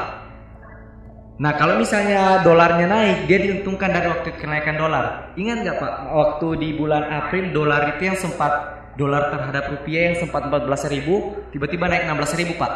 [1.40, 5.34] Nah, kalau misalnya dolarnya naik, dia diuntungkan dari waktu kenaikan dolar.
[5.38, 5.94] Ingat nggak, Pak?
[6.10, 11.88] Waktu di bulan April dolar itu yang sempat dolar terhadap rupiah yang sempat 14.000, tiba-tiba
[11.88, 12.74] naik 16.000, Pak.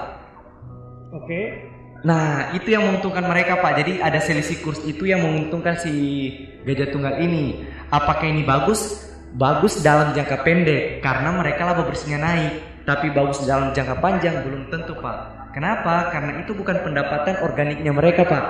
[1.12, 1.42] Oke.
[2.04, 3.80] Nah, itu yang menguntungkan mereka, Pak.
[3.84, 5.92] Jadi ada selisih kurs itu yang menguntungkan si
[6.64, 7.64] Gajah Tunggal ini.
[7.92, 9.12] Apakah ini bagus?
[9.36, 12.54] Bagus dalam jangka pendek karena mereka laba bersihnya naik.
[12.84, 15.52] Tapi bagus dalam jangka panjang belum tentu, Pak.
[15.56, 16.12] Kenapa?
[16.12, 18.46] Karena itu bukan pendapatan organiknya mereka, Pak.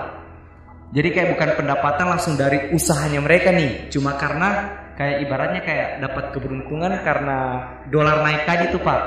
[0.93, 3.89] Jadi kayak bukan pendapatan langsung dari usahanya mereka nih.
[3.93, 7.38] Cuma karena kayak ibaratnya kayak dapat keberuntungan karena
[7.89, 9.01] dolar naik tadi tuh, Pak.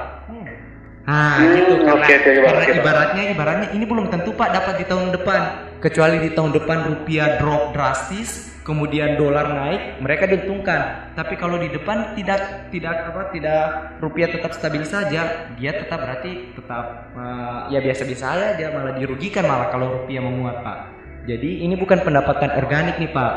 [1.07, 2.79] Nah, Hmm, gitu karena, oke, oke, karena oke, Pak.
[2.83, 5.41] ibaratnya ibaratnya ini belum tentu Pak dapat di tahun depan.
[5.79, 11.15] Kecuali di tahun depan rupiah drop drastis, kemudian dolar naik, mereka diuntungkan.
[11.15, 13.63] Tapi kalau di depan tidak tidak apa tidak
[14.03, 19.47] rupiah tetap stabil saja, dia tetap berarti tetap eh, ya biasa-biasa aja dia malah dirugikan
[19.47, 20.79] malah kalau rupiah menguat, Pak.
[21.31, 23.33] Jadi ini bukan pendapatan organik nih, Pak.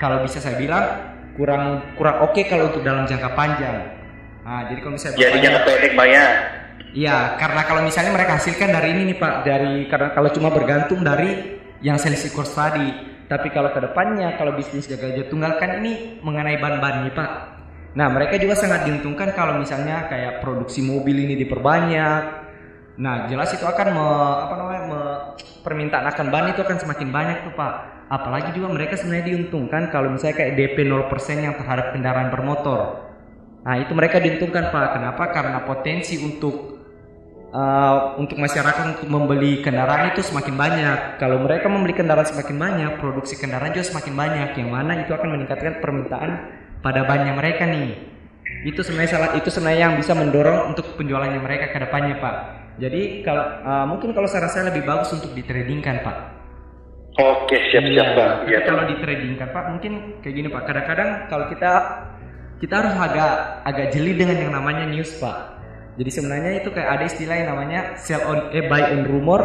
[0.00, 3.76] Kalau bisa saya bilang kurang kurang oke kalau untuk dalam jangka panjang.
[4.42, 6.26] Nah, jadi kalau misalnya jadi jangan pendek bang ya
[6.92, 11.00] Iya, karena kalau misalnya mereka hasilkan dari ini nih Pak, dari karena kalau cuma bergantung
[11.00, 13.12] dari yang selisih kurs tadi.
[13.32, 17.30] Tapi kalau ke depannya kalau bisnis gajah tunggal kan ini mengenai ban-ban nih Pak.
[17.96, 22.22] Nah, mereka juga sangat diuntungkan kalau misalnya kayak produksi mobil ini diperbanyak.
[23.00, 24.08] Nah, jelas itu akan me,
[24.48, 25.20] apa namanya me-
[25.64, 27.74] permintaan akan ban itu akan semakin banyak tuh Pak.
[28.12, 31.08] Apalagi juga mereka sebenarnya diuntungkan kalau misalnya kayak DP 0%
[31.40, 33.08] yang terhadap kendaraan bermotor.
[33.64, 35.00] Nah itu mereka diuntungkan Pak.
[35.00, 35.32] Kenapa?
[35.32, 36.76] Karena potensi untuk
[37.56, 40.98] uh, untuk masyarakat untuk membeli kendaraan itu semakin banyak.
[41.16, 44.48] Kalau mereka membeli kendaraan semakin banyak, produksi kendaraan juga semakin banyak.
[44.60, 46.30] Yang mana itu akan meningkatkan permintaan
[46.84, 47.96] pada bannya mereka nih.
[48.68, 52.36] Itu sebenarnya salah itu sebenarnya yang bisa mendorong untuk penjualannya mereka ke depannya Pak.
[52.76, 56.41] Jadi kalau uh, mungkin kalau saya lebih bagus untuk ditradingkan Pak.
[57.12, 59.92] Oke, siap-siap Iya, tapi Iya, kalau ditradingkan Pak, mungkin
[60.24, 60.62] kayak gini Pak.
[60.64, 61.70] Kadang-kadang kalau kita
[62.56, 63.32] kita harus agak
[63.68, 65.60] agak jeli dengan yang namanya news Pak.
[66.00, 69.44] Jadi sebenarnya itu kayak ada istilah yang namanya sell on eh buy on rumor,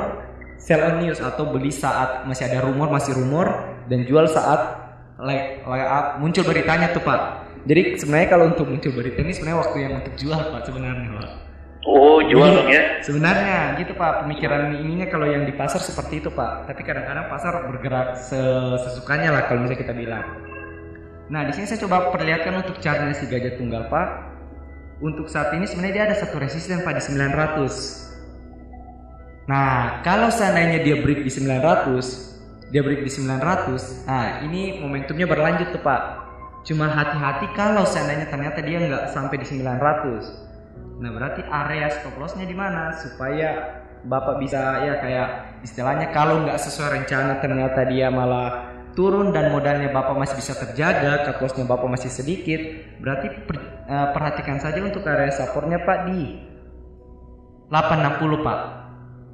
[0.55, 3.51] sell on news atau beli saat masih ada rumor masih rumor
[3.91, 4.79] dan jual saat
[5.19, 7.43] like, like up, muncul beritanya tuh Pak.
[7.67, 11.46] Jadi sebenarnya kalau untuk muncul berita ini sebenarnya waktu yang untuk jual Pak sebenarnya Pak.
[11.87, 12.83] Oh, jual bang ya?
[12.99, 16.67] Sebenarnya gitu Pak, pemikiran ininya kalau yang di pasar seperti itu Pak.
[16.67, 20.25] Tapi kadang-kadang pasar bergerak se- sesukanya lah kalau misalnya kita bilang.
[21.31, 24.07] Nah di sini saya coba perlihatkan untuk chartnya si gajah tunggal Pak.
[24.99, 28.11] Untuk saat ini sebenarnya dia ada satu resisten Pak di 900.
[29.47, 34.03] Nah kalau seandainya dia break di 900, dia break di 900.
[34.07, 36.01] Nah ini momentumnya berlanjut tuh Pak.
[36.67, 40.46] Cuma hati-hati kalau seandainya ternyata dia nggak sampai di 900.
[40.97, 45.27] Nah berarti area stop lossnya di mana supaya bapak bisa ya kayak
[45.61, 51.21] istilahnya kalau nggak sesuai rencana ternyata dia malah turun dan modalnya bapak masih bisa terjaga,
[51.29, 52.57] cut lossnya bapak masih sedikit,
[52.97, 56.41] berarti per- eh, perhatikan saja untuk area supportnya pak di
[57.69, 58.59] 860 pak.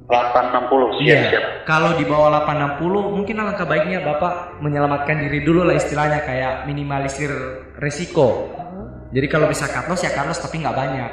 [0.04, 1.44] 860, siap-siap.
[1.64, 7.32] Kalau di bawah 860 mungkin alangkah baiknya Bapak menyelamatkan diri dulu lah istilahnya kayak minimalisir
[7.80, 8.52] resiko.
[9.16, 11.10] Jadi kalau bisa cut loss ya cut loss tapi nggak banyak.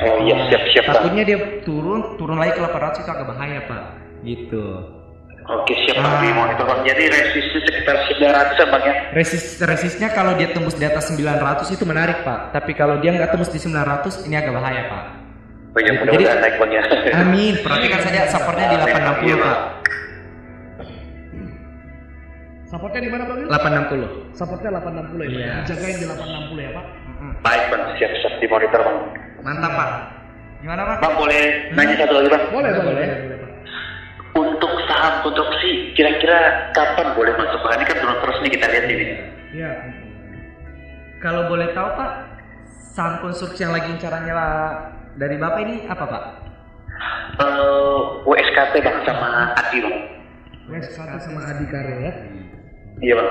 [0.00, 0.94] Oh iya, siap-siap bang.
[0.96, 3.82] Takutnya dia turun turun lagi ke 800 itu agak bahaya Pak.
[4.24, 4.64] Gitu.
[5.50, 6.08] Oke, siap bang.
[6.08, 6.32] Ah.
[6.32, 6.66] Monitor.
[6.88, 8.94] Jadi resistnya sekitar 900 bang ya?
[9.12, 12.56] Resist resistnya kalau dia tembus di atas 900 itu menarik Pak.
[12.56, 15.04] Tapi kalau dia nggak tembus di 900 ini agak bahaya Pak.
[15.70, 16.82] Oh iya, Jadi- naik bang ya.
[17.20, 17.54] Amin.
[17.60, 19.58] Perhatikan saja supportnya di 860 Pak.
[22.70, 23.38] Supportnya di mana Bang?
[23.50, 24.06] 860.
[24.30, 25.26] Supportnya 860 ya.
[25.26, 25.26] Pak?
[25.26, 25.52] Iya.
[25.66, 26.86] Dijagain di 860 ya Pak.
[27.40, 28.98] Baik bang, siap-siap di monitor bang.
[29.40, 29.90] Mantap Pak.
[30.60, 30.96] Gimana Pak?
[31.00, 32.44] Bang boleh nanya satu lagi bang?
[32.52, 33.38] Boleh, Boleh, boleh, boleh.
[33.40, 33.50] Pak.
[34.30, 37.80] Untuk saham konstruksi, kira-kira kapan boleh masuk bang?
[37.80, 39.04] Ini kan turun terus nih kita lihat ini.
[39.56, 39.72] Iya.
[41.20, 42.10] Kalau boleh tahu Pak,
[42.92, 44.52] saham konstruksi yang lagi incarannya lah
[45.16, 46.24] dari Bapak ini apa Pak?
[47.40, 49.96] Eh, WSKT bang sama Adi bang.
[50.86, 52.12] Satu sama Adi Karya ya.
[53.00, 53.30] Iya bang.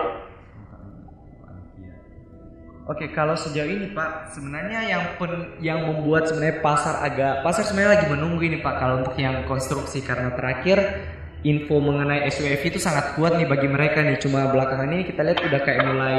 [2.90, 8.02] Oke, kalau sejauh ini Pak, sebenarnya yang pen- yang membuat sebenarnya pasar agak pasar sebenarnya
[8.02, 11.06] lagi menunggu ini Pak kalau untuk yang konstruksi karena terakhir
[11.46, 14.18] info mengenai SWF itu sangat kuat nih bagi mereka nih.
[14.18, 16.18] Cuma belakangan ini kita lihat udah kayak mulai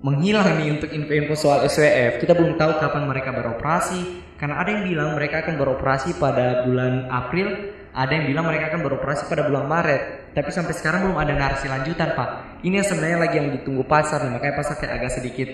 [0.00, 2.16] menghilang nih untuk info-info soal SWF.
[2.16, 7.12] Kita belum tahu kapan mereka beroperasi karena ada yang bilang mereka akan beroperasi pada bulan
[7.12, 10.23] April, ada yang bilang mereka akan beroperasi pada bulan Maret.
[10.34, 12.60] Tapi sampai sekarang belum ada narasi lanjutan, Pak.
[12.66, 15.48] Ini yang sebenarnya lagi yang ditunggu pasar nih, makanya pasar kayak agak sedikit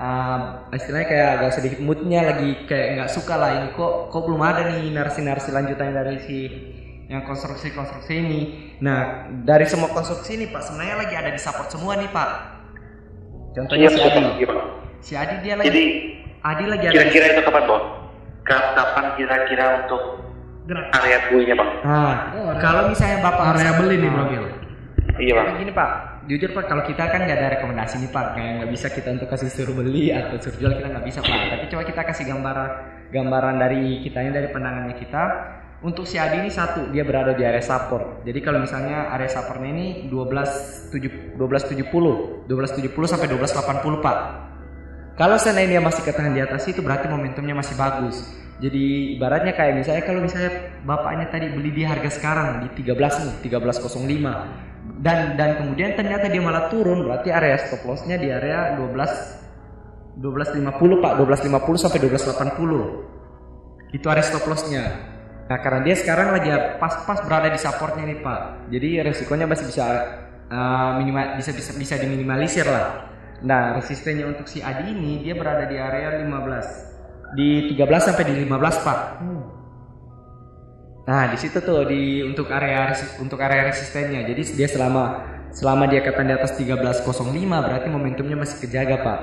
[0.00, 4.42] uh, istilahnya kayak agak sedikit moodnya lagi kayak nggak suka lah ini kok kok belum
[4.42, 6.38] ada nih narasi-narasi lanjutan dari si
[7.06, 8.40] yang konstruksi-konstruksi ini.
[8.82, 12.30] Nah, dari semua konstruksi ini Pak, sebenarnya lagi ada di support semua nih Pak.
[13.54, 14.22] Contohnya Siap, si Adi.
[14.42, 14.54] Iya.
[15.00, 15.84] Si Adi dia lagi Jadi
[16.42, 17.64] Adi lagi ada kira-kira itu kapan?
[18.42, 20.02] Ka- Kapan kira-kira untuk
[20.66, 20.86] Gerak.
[20.98, 21.70] area buinya bang?
[21.86, 24.44] Nah, Oh, kalau misalnya Bapak Area beli nih Bang Gil.
[25.16, 25.46] Iya bang.
[25.46, 25.90] Kayak gini Pak,
[26.26, 29.28] jujur Pak kalau kita kan nggak ada rekomendasi nih Pak, kayak nggak bisa kita untuk
[29.30, 31.38] kasih suruh beli atau suruh jual kita nggak bisa Pak.
[31.54, 32.70] Tapi coba kita kasih gambaran
[33.14, 35.22] gambaran dari kitanya dari pandangannya kita.
[35.84, 38.24] Untuk si Adi ini satu, dia berada di area support.
[38.24, 44.18] Jadi kalau misalnya area supportnya ini 12 7 1270, 1270 sampai 1280 Pak.
[45.16, 48.24] Kalau seandainya dia masih ketahan di atas itu berarti momentumnya masih bagus.
[48.56, 53.34] Jadi ibaratnya kayak misalnya kalau misalnya bapaknya tadi beli di harga sekarang di 13 nih,
[53.52, 59.36] 1305 dan dan kemudian ternyata dia malah turun berarti area stop lossnya di area 12
[60.16, 63.92] 1250 Pak, 1250 sampai 1280.
[63.92, 64.84] Itu area stop lossnya.
[65.46, 66.48] Nah, karena dia sekarang lagi
[66.80, 68.72] pas-pas berada di supportnya nih Pak.
[68.72, 69.84] Jadi resikonya masih bisa
[70.48, 73.12] uh, minimal bisa bisa bisa diminimalisir lah.
[73.44, 76.95] Nah, resistennya untuk si Adi ini dia berada di area 15.
[77.34, 78.98] Di 13 sampai di 15, Pak.
[81.06, 84.26] Nah, di situ tuh di untuk area untuk area resistennya.
[84.26, 87.06] Jadi dia selama selama dia katakan di atas 1305
[87.62, 89.20] berarti momentumnya masih kejaga, Pak.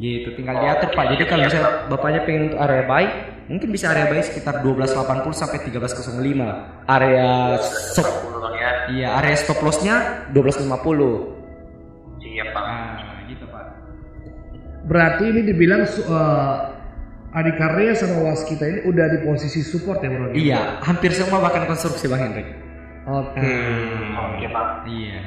[0.00, 1.04] Gitu, tinggal diatur, Pak.
[1.16, 3.04] Jadi kalau misalnya Bapaknya pengen untuk area buy,
[3.52, 8.70] mungkin bisa area buy sekitar 1280 sampai 1305 area stop 10 bang ya.
[8.88, 12.66] iya area stop lossnya 1250 Siap bang.
[12.96, 13.64] nah gitu pak
[14.86, 16.06] berarti ini dibilang su-
[17.32, 21.40] eh, Adikarya sama Was kita ini udah di posisi support ya bro iya hampir semua
[21.40, 22.48] bahkan konstruksi bang Hendrik
[23.04, 23.40] oke
[24.14, 24.70] Oke bang.
[24.86, 25.20] iya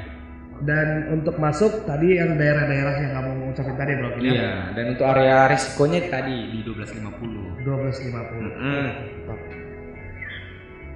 [0.56, 4.20] Dan untuk masuk tadi yang daerah-daerah yang kamu ngucapin tadi bro, ya?
[4.24, 8.56] iya dan untuk area risikonya tadi di 1250 12.50.
[8.56, 8.88] Hmm.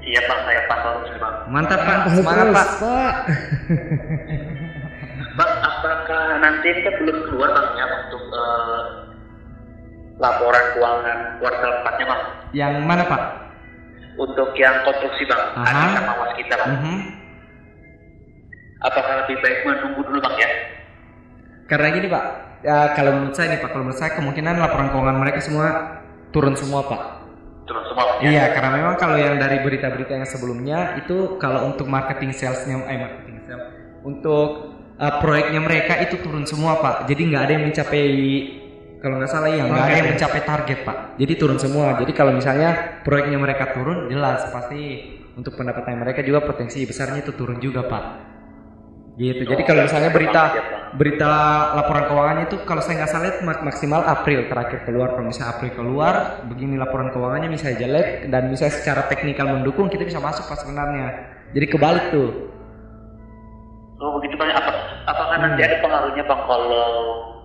[0.00, 1.34] Siap bang, saya pantau terus bang.
[1.46, 2.68] Mantap Pak, Terus, semangat Pak.
[2.80, 3.14] Pak.
[5.30, 8.80] Bang, apakah nanti ini kan belum keluar bang ya untuk eh,
[10.20, 12.22] laporan keuangan kuartal 4 nya bang?
[12.52, 13.22] Yang mana Pak?
[14.20, 15.64] Untuk yang konstruksi bang, Aha.
[15.64, 16.70] Adi sama was kita bang.
[16.76, 16.98] Mhm.
[18.80, 20.50] Apakah lebih baik menunggu dulu bang ya?
[21.72, 22.24] Karena gini Pak,
[22.60, 25.66] ya, kalau menurut saya nih Pak, kalau menurut saya kemungkinan laporan keuangan mereka semua
[26.36, 27.02] turun semua Pak.
[27.64, 28.28] Turun semua bang ya?
[28.28, 32.98] Iya, karena memang kalau yang dari berita-berita yang sebelumnya itu kalau untuk marketing salesnya, eh
[33.00, 33.68] marketing sales,
[34.04, 34.48] untuk
[35.00, 37.08] uh, proyeknya mereka itu turun semua Pak.
[37.08, 38.04] Jadi nggak ada yang mencapai
[39.00, 40.98] kalau nggak salah ya nggak ada yang mencapai target Pak.
[41.16, 41.96] Jadi turun semua.
[41.96, 44.80] Jadi kalau misalnya proyeknya mereka turun, jelas pasti
[45.40, 48.04] untuk pendapatan mereka juga potensi besarnya itu turun juga Pak.
[49.20, 49.44] Gitu.
[49.44, 50.42] Jadi kalau misalnya berita
[50.96, 51.32] berita
[51.76, 55.16] laporan keuangannya itu kalau saya nggak salah itu maksimal April terakhir keluar.
[55.16, 56.14] Kalau misalnya April keluar,
[56.48, 61.36] begini laporan keuangannya misalnya jelek dan misalnya secara teknikal mendukung kita bisa masuk pas sebenarnya.
[61.56, 62.30] Jadi kebalik tuh.
[64.00, 64.56] Oh begitu bang.
[64.56, 64.72] Apa,
[65.04, 65.44] apakah Hmm.
[65.52, 66.88] nanti ada pengaruhnya bang kalau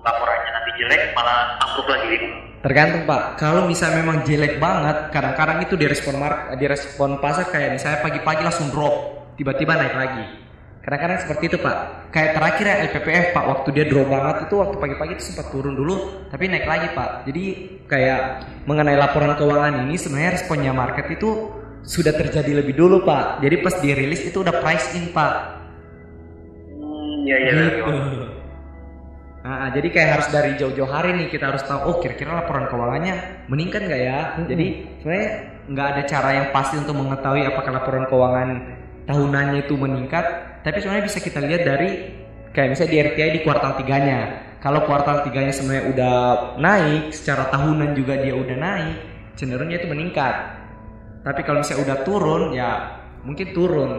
[0.05, 2.17] laporannya nanti jelek malah ambruk lagi?
[2.65, 3.37] Tergantung Pak.
[3.37, 8.73] Kalau misalnya memang jelek banget, kadang-kadang itu direspon mark, direspon pasar kayak misalnya pagi-pagi langsung
[8.73, 8.93] drop,
[9.37, 10.25] tiba-tiba naik lagi.
[10.81, 11.77] Kadang-kadang seperti itu Pak.
[12.13, 15.77] Kayak terakhir ya LPPF Pak, waktu dia drop banget itu waktu pagi-pagi itu sempat turun
[15.77, 17.09] dulu, tapi naik lagi Pak.
[17.29, 17.43] Jadi
[17.85, 18.21] kayak
[18.69, 21.53] mengenai laporan keuangan ini sebenarnya responnya market itu
[21.85, 23.45] sudah terjadi lebih dulu Pak.
[23.45, 25.33] Jadi pas dirilis itu udah price in Pak.
[26.73, 27.51] Hmm, iya iya.
[27.53, 27.81] iya, Gitu.
[27.85, 28.34] Bang.
[29.45, 33.45] Nah, jadi kayak harus dari jauh-jauh hari nih kita harus tahu oh kira-kira laporan keuangannya
[33.45, 34.19] meningkat nggak ya?
[34.41, 34.67] Jadi
[34.97, 35.29] sebenarnya
[35.69, 38.49] nggak ada cara yang pasti untuk mengetahui apakah laporan keuangan
[39.05, 40.25] tahunannya itu meningkat,
[40.65, 41.89] tapi sebenarnya bisa kita lihat dari
[42.57, 44.19] kayak misalnya di RTI di kuartal tiganya.
[44.65, 46.15] Kalau kuartal tiganya sebenarnya udah
[46.57, 48.97] naik, secara tahunan juga dia udah naik,
[49.37, 50.35] cenderungnya itu meningkat.
[51.21, 53.91] Tapi kalau misalnya udah turun, ya mungkin turun.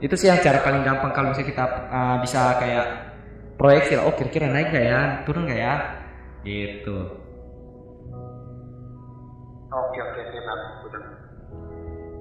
[0.00, 3.05] Itu sih yang cara paling gampang kalau misalnya kita uh, bisa kayak
[3.56, 5.74] proyeksi lah, oh kira-kira naik gak ya, turun gak ya,
[6.42, 6.96] gitu.
[9.66, 10.60] Oke oke oke bang.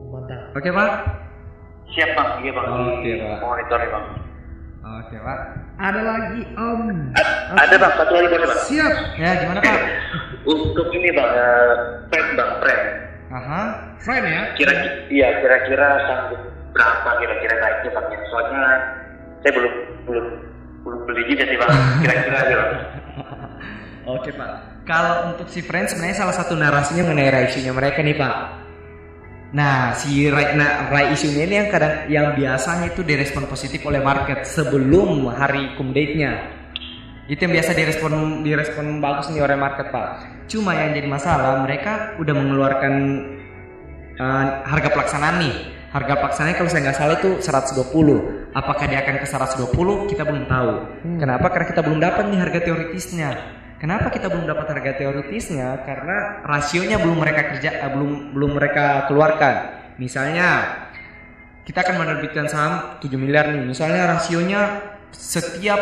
[0.09, 0.41] Mantap.
[0.55, 0.89] Oke pak?
[1.93, 2.65] Siap bang, iya bang.
[2.67, 3.38] Oke, Pak.
[3.39, 4.05] Monitor ya bang.
[4.86, 5.39] Oke pak.
[5.75, 6.81] Ada lagi Om.
[7.15, 7.27] A-
[7.61, 8.61] Ada bang, satu lagi boleh bang.
[8.65, 8.93] Siap.
[9.15, 9.79] Ya gimana pak?
[10.45, 11.31] Untuk ini bang,
[12.09, 12.83] prank bang, prank.
[13.29, 13.61] Aha.
[13.99, 14.41] Friend ya.
[14.55, 14.73] Kira
[15.09, 18.05] iya kira-kira sanggup berapa kira-kira naiknya bang?
[18.09, 18.19] ya?
[18.29, 18.63] Soalnya
[19.43, 19.73] saya belum
[20.05, 20.25] belum
[20.86, 21.73] beli juga sih bang.
[22.05, 22.71] Kira-kira aja bang.
[24.15, 24.51] Oke pak.
[24.86, 28.36] Kalau untuk si Friends sebenarnya salah satu narasinya mengenai rai isunya mereka nih pak.
[29.55, 34.03] Nah si rai, nah, rai isunya ini yang kadang yang biasanya itu direspon positif oleh
[34.03, 36.53] market sebelum hari cum date-nya.
[37.25, 40.21] Itu yang biasa direspon direspon bagus nih oleh market pak.
[40.45, 42.93] Cuma yang jadi masalah mereka udah mengeluarkan
[44.21, 45.55] uh, harga pelaksanaan nih.
[45.95, 48.51] Harga pelaksanaannya kalau saya nggak salah itu 120.
[48.51, 50.11] Apakah dia akan ke 120?
[50.11, 50.71] Kita belum tahu.
[51.23, 51.47] Kenapa?
[51.47, 53.29] Karena kita belum dapat nih harga teoritisnya.
[53.79, 55.87] Kenapa kita belum dapat harga teoritisnya?
[55.87, 59.55] Karena rasionya belum mereka kerja, eh, belum belum mereka keluarkan.
[59.95, 60.83] Misalnya
[61.63, 63.63] kita akan menerbitkan saham 7 miliar nih.
[63.63, 64.83] Misalnya rasionya
[65.15, 65.79] setiap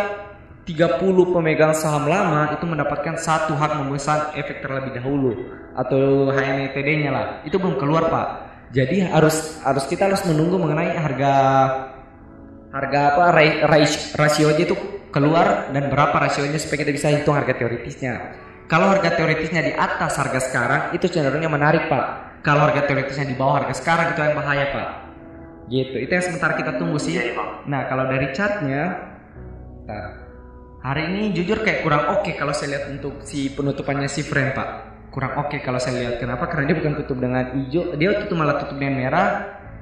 [0.70, 7.26] 30 pemegang saham lama itu mendapatkan satu hak memesan efek terlebih dahulu atau HNTD-nya lah.
[7.50, 8.53] Itu belum keluar, Pak.
[8.74, 11.34] Jadi harus harus kita harus menunggu mengenai harga
[12.74, 14.76] harga apa ra- ra- rasionya itu
[15.14, 18.14] keluar dan berapa rasionya supaya kita bisa hitung harga teoritisnya.
[18.66, 22.42] Kalau harga teoritisnya di atas harga sekarang itu cenderungnya menarik pak.
[22.42, 24.88] Kalau harga teoritisnya di bawah harga sekarang itu yang bahaya pak.
[25.70, 25.96] Gitu.
[26.10, 27.14] Itu yang sementara kita tunggu sih.
[27.14, 27.70] Iya, Bang.
[27.70, 29.00] Nah kalau dari chartnya,
[30.82, 34.70] hari ini jujur kayak kurang oke kalau saya lihat untuk si penutupannya si frame pak.
[35.14, 36.18] Kurang oke kalau saya lihat.
[36.18, 36.50] Kenapa?
[36.50, 39.28] Karena dia bukan tutup dengan hijau, dia tutup malah tutup dengan merah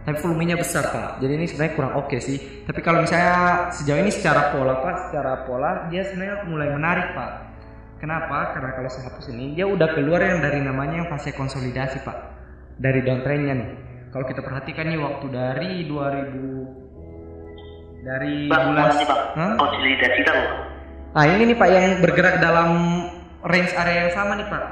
[0.02, 1.22] tapi volumenya besar pak.
[1.22, 2.66] Jadi ini sebenarnya kurang oke sih.
[2.68, 7.32] Tapi kalau misalnya sejauh ini secara pola pak secara pola dia sebenarnya mulai menarik pak.
[8.02, 8.58] Kenapa?
[8.58, 12.18] Karena kalau saya hapus ini dia udah keluar yang dari namanya yang fase konsolidasi pak.
[12.82, 13.72] Dari downtrendnya nih.
[14.12, 16.92] Kalau kita perhatikan nih waktu dari 2000
[18.02, 19.54] dari bulan bang, Hah?
[19.58, 20.38] konsolidasi kan
[21.12, 22.70] nah ini nih pak yang bergerak dalam
[23.44, 24.64] range area yang sama nih pak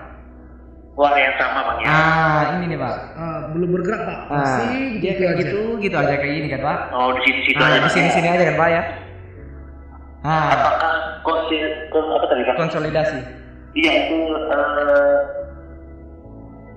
[1.00, 1.88] Wah yang sama bang ya.
[1.90, 2.96] Ah, ini nih Pak.
[3.16, 4.20] Ah, belum bergerak pak.
[4.28, 4.68] Ah, Masih
[5.00, 5.40] dia gitu kayak aja.
[5.48, 6.78] gitu, gitu aja kayak gini kan Pak.
[6.92, 7.80] Oh di sini situ Ah, aja.
[7.80, 8.14] di sini ya?
[8.14, 8.82] sini aja kan Pak ya.
[10.20, 10.94] Ah, Apakah
[11.24, 12.58] konsil apa tadi bang?
[12.60, 13.20] konsolidasi.
[13.72, 14.18] Iya itu
[14.52, 15.18] eh,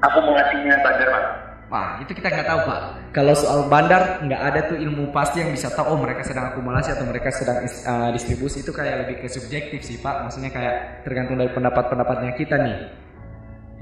[0.01, 1.27] akumulasinya bandar bang.
[1.67, 2.81] Wah, itu kita nggak tahu Pak.
[3.11, 6.93] Kalau soal bandar nggak ada tuh ilmu pasti yang bisa tahu oh mereka sedang akumulasi
[6.93, 10.29] atau mereka sedang uh, distribusi itu kayak lebih ke subjektif sih Pak.
[10.29, 12.77] Maksudnya kayak tergantung dari pendapat-pendapatnya kita nih.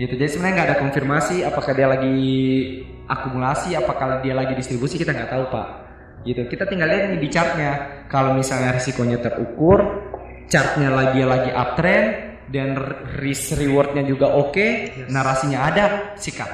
[0.01, 0.16] Gitu.
[0.16, 2.16] Jadi sebenarnya nggak ada konfirmasi apakah dia lagi
[3.05, 5.66] akumulasi, apakah dia lagi distribusi kita nggak tahu Pak.
[6.24, 6.40] Gitu.
[6.48, 7.72] Kita tinggal lihat nih di chartnya.
[8.09, 9.84] Kalau misalnya risikonya terukur,
[10.48, 12.09] chartnya lagi lagi uptrend
[12.48, 12.80] dan
[13.20, 16.48] risk rewardnya juga oke, narasinya ada, sikat.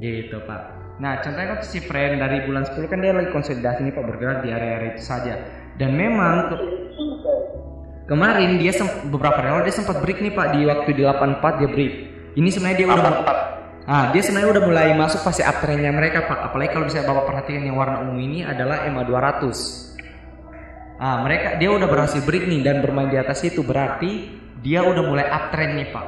[0.00, 0.62] Gitu Pak.
[0.96, 4.38] Nah contohnya kan si friend dari bulan 10 kan dia lagi konsolidasi nih Pak bergerak
[4.44, 5.36] di area-area itu saja.
[5.76, 6.60] Dan memang ke-
[8.10, 8.74] kemarin dia
[9.06, 11.94] beberapa lalu dia sempat break nih Pak di waktu di 84 dia break.
[12.34, 13.14] Ini sebenarnya dia udah
[13.90, 16.52] Ah, dia sebenarnya udah mulai masuk fase uptrendnya mereka Pak.
[16.52, 19.98] Apalagi kalau bisa Bapak perhatikan yang warna ungu ini adalah EMA 200.
[21.00, 25.02] Ah, mereka dia udah berhasil break nih dan bermain di atas itu berarti dia udah
[25.02, 26.06] mulai uptrend nih Pak.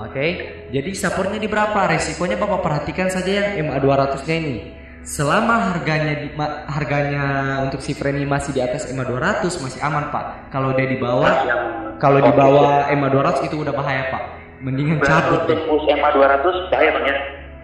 [0.00, 0.26] Oke,
[0.72, 1.76] jadi supportnya di berapa?
[1.84, 4.79] Resikonya Bapak perhatikan saja yang MA 200-nya ini.
[5.00, 7.24] Selama harganya di, ma- harganya
[7.64, 10.52] untuk si friend ini masih di atas MA 200 masih aman Pak.
[10.52, 11.32] Kalau dia di bawah,
[11.96, 14.22] kalau di bawah MA 200 itu udah bahaya Pak.
[14.60, 15.56] Mendingan cabut deh.
[15.56, 17.16] tembus MA 200 bahaya bang ya.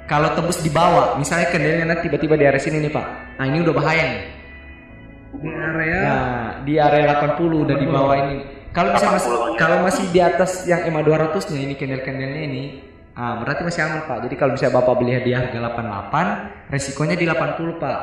[0.06, 3.06] Kalau tembus di bawah, misalnya kendalinya nanti tiba-tiba di area sini nih Pak.
[3.36, 4.22] Nah ini udah bahaya nih.
[5.36, 8.36] Di area Nah, di area 80 udah di bawah ini.
[8.72, 12.62] Kalau bisa masih kalau masih di atas yang EMA 200-nya ini candle-candlenya ini,
[13.16, 14.18] ah berarti masih aman, Pak.
[14.28, 17.98] Jadi kalau bisa Bapak beli di harga 88, resikonya di 80, Pak.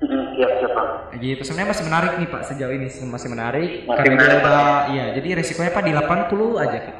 [0.00, 0.88] Hmm, Siap siap bang.
[1.20, 1.42] Gitu.
[1.44, 2.42] Sebenarnya masih menarik nih, Pak.
[2.48, 6.56] Sejauh ini masih menarik Masih karena dia menarik, udah iya, jadi resikonya Pak di 80
[6.56, 6.96] aja, Pak.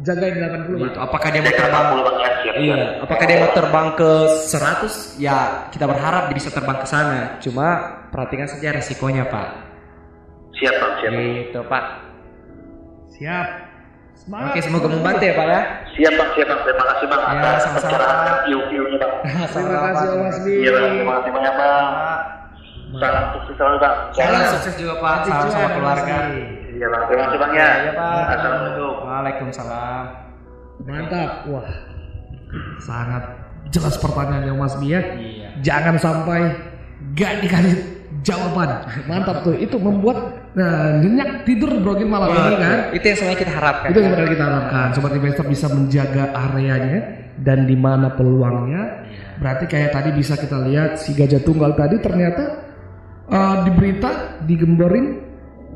[0.00, 0.90] jagain 80 pak.
[0.90, 0.98] Gitu.
[0.98, 2.30] Apakah dia mau terbang 80 bang ya.
[2.50, 4.10] Iya, apakah dia mau terbang ke
[4.50, 4.92] 100?
[5.20, 5.38] Ya,
[5.70, 7.38] kita berharap dia bisa terbang ke sana.
[7.38, 7.66] Cuma
[8.10, 9.48] perhatikan saja resikonya, Pak.
[10.58, 11.10] Siap bang siap.
[11.14, 11.84] Gitu, Pak.
[13.14, 13.48] Siap.
[14.20, 14.52] Semangat.
[14.52, 15.60] Oke, semoga membantu ya, Pak ya.
[15.90, 16.60] Siap bang siap bang.
[16.60, 17.76] Terima kasih bang Ya, sama-sama.
[17.80, 19.14] pencerahan view-view-nya bang.
[19.54, 20.52] Terima kasih Mas Bi.
[20.60, 20.84] Iya bang.
[20.92, 21.88] Terima kasih banyak bang.
[22.90, 23.94] Salam sukses selalu bang.
[24.12, 26.16] Salam sukses juga Pak, salam sama keluarga.
[26.68, 27.02] Iya bang.
[27.08, 27.68] Terima kasih bang ya.
[27.80, 28.24] Iya Pak.
[28.34, 28.92] Assalamualaikum.
[29.00, 30.04] Waalaikumsalam.
[30.80, 31.30] Mantap.
[31.48, 31.68] Wah.
[32.80, 33.22] Sangat
[33.70, 35.00] jelas pertanyaannya Mas Bi ya.
[35.16, 35.48] Iya.
[35.60, 36.40] Jangan sampai
[37.14, 37.74] gak dikasih
[38.20, 38.84] jawaban.
[39.06, 39.54] Mantap tuh.
[39.54, 42.78] Itu membuat nah, nyenyak tidur brogin malam ini kan.
[42.94, 43.88] Itu yang sebenarnya kita harapkan.
[43.90, 44.86] Itu yang sebenarnya kita harapkan.
[44.96, 46.98] Sobat investor bisa menjaga areanya
[47.40, 48.82] dan di mana peluangnya.
[49.40, 52.44] Berarti kayak tadi bisa kita lihat si gajah tunggal tadi ternyata
[53.30, 55.06] eh, di berita digemborin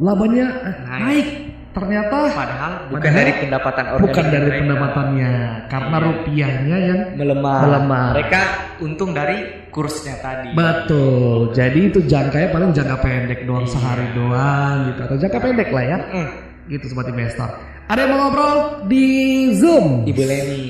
[0.02, 0.46] labanya
[0.84, 0.90] Naik.
[0.90, 1.28] naik.
[1.74, 4.60] Ternyata Padahal bukan Padahal dari pendapatan organik bukan dari mereka.
[4.62, 5.32] pendapatannya
[5.66, 6.06] karena Iya.
[6.06, 7.60] rupiahnya yang melemah.
[7.66, 8.06] Melemah.
[8.14, 8.40] Mereka
[8.78, 9.36] untung dari
[9.74, 10.54] kursnya tadi.
[10.54, 11.50] betul.
[11.50, 13.72] Jadi itu jangkanya paling jangka pendek doang Iya.
[13.74, 15.98] sehari doang gitu atau jangka pendek lah ya.
[16.14, 16.28] Mm.
[16.70, 17.50] Gitu sobat investor.
[17.84, 18.56] Ada yang mau ngobrol
[18.86, 19.04] di
[19.52, 20.06] Zoom?
[20.06, 20.64] Ibu Leni.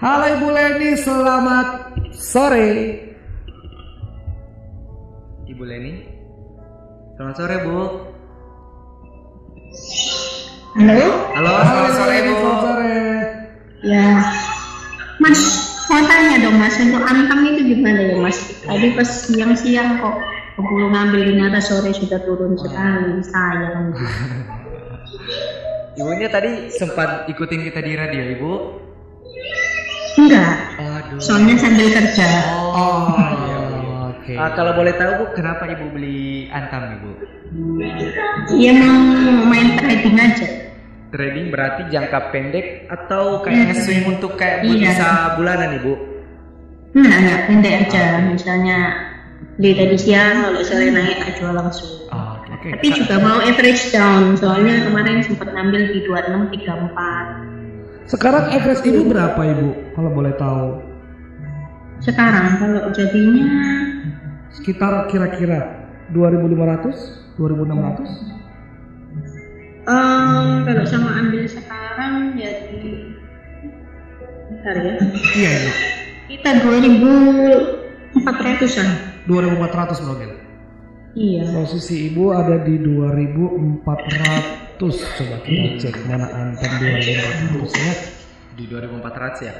[0.00, 1.68] Halo Ibu Leni, selamat
[2.16, 2.70] sore.
[5.44, 5.92] Ibu Leni.
[7.14, 7.78] Selamat sore Bu.
[10.78, 11.10] Halo?
[11.34, 12.32] Halo, Halo selamat sore Bu.
[12.38, 12.94] selamat sore.
[13.82, 14.08] Ya.
[15.18, 15.40] Mas,
[15.90, 18.38] mau tanya dong Mas, untuk antang itu gimana ya Mas?
[18.62, 20.16] Tadi pas siang-siang kok
[20.54, 23.90] keburu ngambil ternyata sore sudah turun sekali, sayang.
[25.98, 28.52] Ibunya tadi sempat ikutin kita di radio, Ibu.
[30.18, 31.18] Enggak, Aduh.
[31.18, 32.26] soalnya sambil kerja.
[32.70, 33.58] Oh, iya.
[34.14, 34.32] Oke.
[34.38, 37.10] Ah, kalau boleh tahu Bu, kenapa Ibu beli Antam Ibu?
[38.54, 38.94] Iya mau
[39.48, 40.67] main trading aja.
[41.08, 44.92] Trading berarti jangka pendek atau kayak nge-swing untuk kayak Iya.
[44.92, 45.08] bisa
[45.40, 45.92] bulanan Ibu?
[46.92, 48.04] Enggak, enggak, pendek aja.
[48.28, 48.78] Misalnya
[49.56, 52.08] beli tadi siang, kalau sore naik, tak jual langsung.
[52.12, 52.68] Oh, oke.
[52.76, 58.08] Tapi juga mau average down, soalnya kemarin sempat ngambil di 26, 34.
[58.08, 59.68] Sekarang average ibu berapa ibu?
[59.96, 60.80] Kalau boleh tahu.
[62.04, 63.48] Sekarang kalau jadinya
[64.48, 68.37] Sekitar kira-kira 2500, 2600?
[69.88, 73.08] Eh, kalau sama ambil sekarang jadi
[74.52, 75.00] bentar ya.
[75.32, 75.72] Iya ibu.
[76.28, 78.88] Kita 2400-an.
[79.24, 80.36] 2400 bro Gil.
[81.16, 81.48] Iya.
[81.56, 84.76] Posisi ibu ada di 2400.
[84.76, 87.96] Coba kita cek mana antam 2400 ya.
[88.60, 89.56] Di 2400 ya.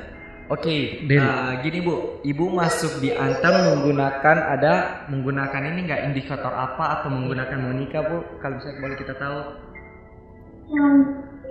[0.49, 1.21] Oke, Deal.
[1.21, 7.13] nah, gini Bu, Ibu masuk di Antam menggunakan ada menggunakan ini nggak indikator apa atau
[7.13, 8.41] menggunakan Monica Bu?
[8.41, 9.68] Kalau misalnya boleh kita tahu.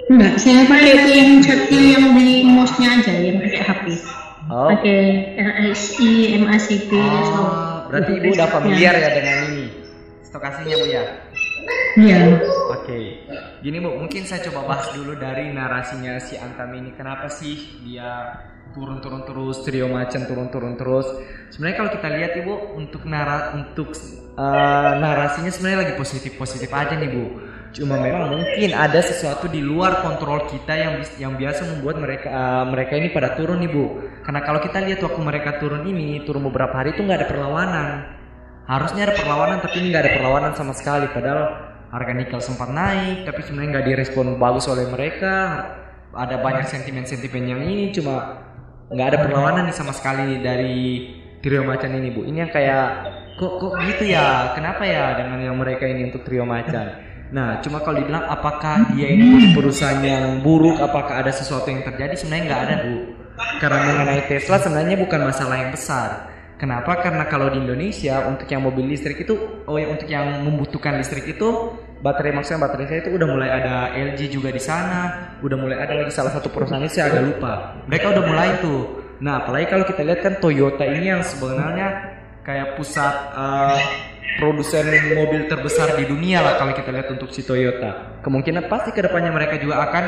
[0.08, 3.86] Enggak, saya pakai itu yang chatnya yang di mouse-nya aja, yang pakai HP.
[4.48, 4.72] Oh.
[4.72, 5.02] Pakai
[5.36, 7.36] RSI, MACP, so.
[7.36, 9.88] Oh, berarti ibu udah familiar ya dengan ini
[10.38, 11.04] stokasinya bu ya
[11.98, 12.40] Iya.
[12.72, 13.26] Oke,
[13.66, 16.94] gini bu, mungkin saya coba bahas dulu dari narasinya si Antam ini.
[16.94, 18.38] Kenapa sih dia
[18.72, 21.10] turun-turun terus, trio macan turun-turun terus?
[21.52, 23.98] Sebenarnya kalau kita lihat ibu, untuk nara untuk
[24.38, 27.26] eh, narasinya sebenarnya lagi positif-positif aja nih bu.
[27.78, 32.66] Cuma memang mungkin ada sesuatu di luar kontrol kita yang yang biasa membuat mereka eh,
[32.74, 33.86] mereka ini pada turun nih bu.
[34.26, 37.88] Karena kalau kita lihat waktu mereka turun ini, turun beberapa hari itu nggak ada perlawanan.
[38.66, 41.06] Harusnya ada perlawanan tapi ini nggak ada perlawanan sama sekali.
[41.14, 41.44] Padahal
[41.94, 45.34] harga nikel sempat naik tapi sebenarnya nggak direspon bagus oleh mereka.
[46.18, 48.42] Ada banyak sentimen-sentimen yang ini cuma
[48.90, 51.14] nggak ada perlawanan nih sama sekali dari
[51.46, 52.26] trio macan ini bu.
[52.26, 52.86] Ini yang kayak
[53.38, 54.58] kok kok gitu ya?
[54.58, 59.12] Kenapa ya dengan yang mereka ini untuk trio macan nah cuma kalau dibilang apakah dia
[59.12, 62.96] ini perusahaan yang buruk apakah ada sesuatu yang terjadi sebenarnya nggak ada bu
[63.60, 66.10] karena mengenai Tesla sebenarnya bukan masalah yang besar
[66.58, 67.06] Kenapa?
[67.06, 71.30] Karena kalau di Indonesia untuk yang mobil listrik itu, oh ya untuk yang membutuhkan listrik
[71.30, 75.78] itu baterai maksudnya baterai saya itu udah mulai ada LG juga di sana, udah mulai
[75.78, 77.78] ada lagi salah satu perusahaan ini saya agak lupa.
[77.86, 78.82] Mereka udah mulai tuh.
[79.22, 81.88] Nah apalagi kalau kita lihat kan Toyota ini yang sebenarnya
[82.42, 83.78] kayak pusat eh,
[84.38, 84.86] produsen
[85.18, 88.22] mobil terbesar di dunia lah kalau kita lihat untuk si Toyota.
[88.24, 90.04] Kemungkinan pasti ke depannya mereka juga akan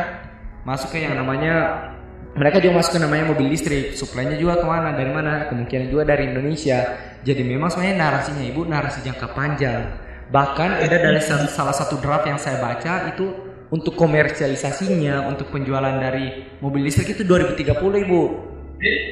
[0.63, 1.89] masuk ke yang namanya
[2.37, 3.97] mereka juga masuk ke namanya mobil listrik.
[3.97, 5.49] Suplainya juga ke mana dari mana?
[5.49, 6.79] Kemungkinan juga dari Indonesia.
[7.25, 9.81] Jadi memang sebenarnya narasinya ibu narasi jangka panjang.
[10.29, 15.93] Bahkan ada dari sa- salah satu draft yang saya baca itu untuk komersialisasinya untuk penjualan
[15.97, 18.21] dari mobil listrik itu 2030 ibu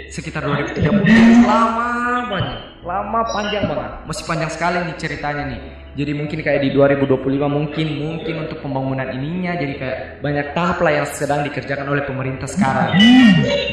[0.07, 1.89] sekitar 2030 lama
[2.31, 2.57] banget.
[2.87, 3.91] Lama panjang banget.
[4.07, 5.61] Masih panjang sekali nih ceritanya nih.
[5.97, 9.57] Jadi mungkin kayak di 2025 mungkin mungkin untuk pembangunan ininya.
[9.59, 12.95] Jadi kayak banyak tahap lah yang sedang dikerjakan oleh pemerintah sekarang.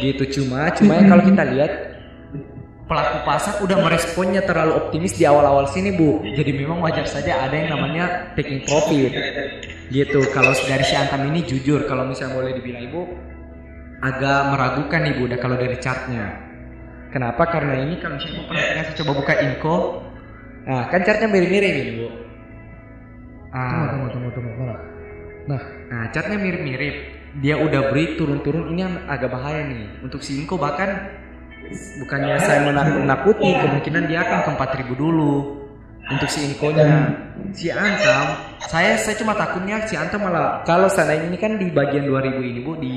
[0.03, 1.72] Gitu cuma cuma ya kalau kita lihat
[2.84, 6.24] pelaku pasar udah meresponnya terlalu optimis di awal-awal sini bu.
[6.24, 9.14] Jadi memang wajar saja ada yang namanya taking profit.
[9.92, 10.20] Gitu.
[10.34, 13.03] Kalau dari si Antam ini jujur kalau misalnya boleh dibilang ibu
[14.05, 16.37] agak meragukan nih bu udah kalau dari chartnya
[17.09, 19.77] kenapa karena ini kalau misalnya perhatikan saya coba buka info
[20.69, 22.09] nah kan chartnya mirip-mirip ini bu
[23.55, 24.51] Tunggu, ah, tunggu, tunggu, tunggu.
[24.59, 24.75] Mana?
[25.47, 26.95] Nah, Nah, chartnya mirip-mirip.
[27.39, 30.03] Dia udah break turun-turun ini agak bahaya nih.
[30.03, 30.91] Untuk si Inko bahkan
[32.03, 35.63] bukannya saya menak- menakuti kemungkinan dia akan ke 4000 dulu.
[36.05, 37.15] Untuk si Inkonya.
[37.55, 38.27] Si Antam,
[38.69, 42.61] saya saya cuma takutnya si Antam malah kalau seandainya ini kan di bagian 2000 ini
[42.61, 42.97] Bu di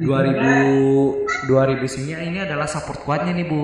[0.00, 3.62] 2000 2000 sini ini adalah support kuatnya nih Bu.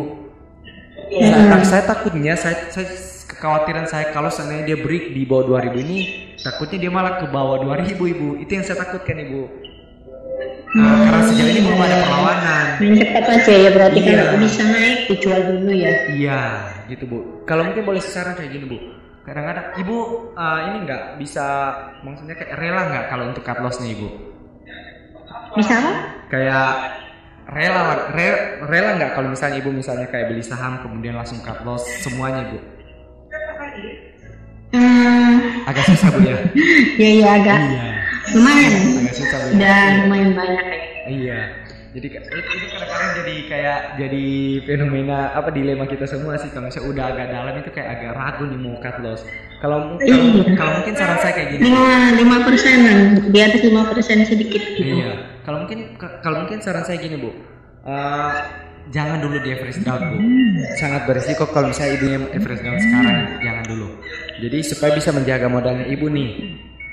[1.10, 2.86] Saya, saya takutnya saya, saya
[3.26, 5.98] kekhawatiran saya kalau seandainya dia break di bawah 2000 ini
[6.38, 8.28] takutnya dia malah ke bawah 2000 ibu.
[8.38, 9.50] Itu yang saya takutkan ibu.
[10.70, 12.66] Nah, karena sejauh ini belum ada perlawanan.
[12.78, 14.14] Main cepat aja ya berarti Iya.
[14.22, 15.92] kalau bisa naik dijual dulu ya.
[16.14, 16.40] iya
[16.86, 17.18] gitu bu.
[17.42, 18.78] Kalau mungkin boleh saran kayak gini bu.
[19.26, 19.96] Kadang-kadang ibu
[20.38, 21.46] eh, ini nggak bisa
[22.06, 24.08] maksudnya kayak rela nggak kalau untuk cut loss nih ibu
[25.56, 25.92] Bisa apa?
[26.30, 26.68] kayak
[27.50, 27.82] rela
[28.14, 32.46] re- rela nggak kalau misalnya ibu misalnya kayak beli saham kemudian langsung cut loss semuanya
[32.46, 32.58] bu
[34.70, 36.38] Hmm, agak susah bu ya
[37.02, 37.86] ya ya agak iya
[38.30, 38.72] lumayan.
[39.02, 40.78] agak susah bu ya Udah lumayan banyak ya.
[41.10, 41.40] Iya.
[41.90, 42.18] Jadi itu
[42.70, 44.26] kadang-kadang jadi kayak jadi
[44.62, 48.44] fenomena apa dilema kita semua sih kalau misalnya udah agak dalam itu kayak agak ragu
[48.46, 49.20] nih mau cut loss.
[49.58, 50.54] Kalau kalau, Iya.
[50.54, 51.62] kalau mungkin saran saya kayak gini.
[51.66, 51.82] Lima
[52.14, 55.02] lima persenan di atas lima persen sedikit gitu.
[55.02, 55.12] Iya.
[55.42, 57.30] Kalau mungkin ka- kalau mungkin saran saya gini bu.
[57.82, 58.32] Eh,
[58.88, 60.16] jangan dulu di average down bu.
[60.76, 63.88] Sangat berisiko kalau misalnya ibunya average down sekarang jangan dulu.
[64.38, 66.30] Jadi supaya bisa menjaga modalnya ibu nih.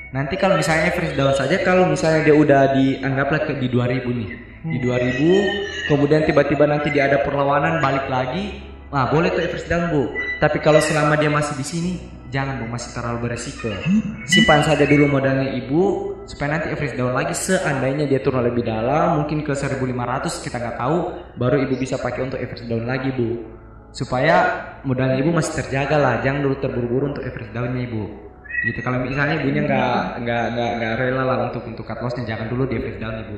[0.09, 4.29] Nanti kalau misalnya average down saja kalau misalnya dia udah dianggaplah ke di 2000 nih.
[4.67, 8.59] Di 2000 kemudian tiba-tiba nanti dia ada perlawanan balik lagi.
[8.87, 10.07] Nah, boleh tuh average down, Bu.
[10.39, 11.91] Tapi kalau selama dia masih di sini
[12.31, 13.71] jangan, Bu, masih terlalu beresiko.
[14.27, 15.81] Simpan saja dulu modalnya Ibu
[16.27, 20.77] supaya nanti average down lagi seandainya dia turun lebih dalam mungkin ke 1500 kita nggak
[20.79, 20.97] tahu
[21.35, 23.43] baru Ibu bisa pakai untuk average down lagi, Bu.
[23.91, 24.35] Supaya
[24.87, 28.27] modalnya Ibu masih terjaga lah, jangan dulu terburu-buru untuk average downnya Ibu
[28.65, 30.45] gitu kalau misalnya ibunya nggak nggak
[30.81, 33.37] nggak rela lah untuk untuk cut lossnya jangan dulu di average down ibu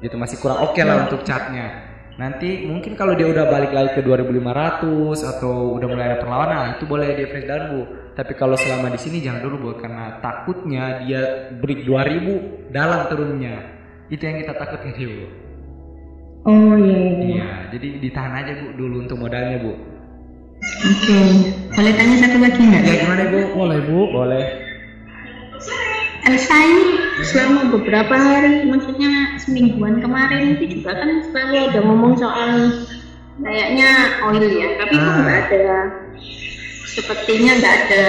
[0.00, 1.90] gitu masih kurang oke lah untuk chartnya
[2.20, 6.68] nanti mungkin kalau dia udah balik lagi ke 2500 atau udah mulai ada perlawanan nah,
[6.76, 7.80] itu boleh di average down bu
[8.12, 13.56] tapi kalau selama di sini jangan dulu bu karena takutnya dia break 2000 dalam turunnya
[14.12, 15.26] itu yang kita takutkan bu
[16.40, 16.96] Oh iya.
[16.96, 17.20] iya.
[17.20, 19.72] iya jadi ditahan aja bu dulu untuk modalnya bu
[20.60, 21.20] Oke.
[21.72, 22.82] Boleh tanya satu lagi nggak?
[22.84, 23.98] ya gimana bu boleh bu.
[24.12, 24.44] boleh
[26.20, 26.86] Elsa ini
[27.24, 32.52] selama beberapa hari, maksudnya semingguan kemarin itu juga kan selalu ada ngomong soal
[33.40, 33.90] kayaknya
[34.28, 35.16] oil ya, tapi kok Ah.
[35.24, 35.70] nggak ada,
[36.84, 38.04] sepertinya nggak ada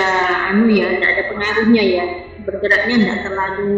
[0.52, 2.06] anu ya, nggak ada pengaruhnya ya,
[2.44, 3.74] bergeraknya nggak terlalu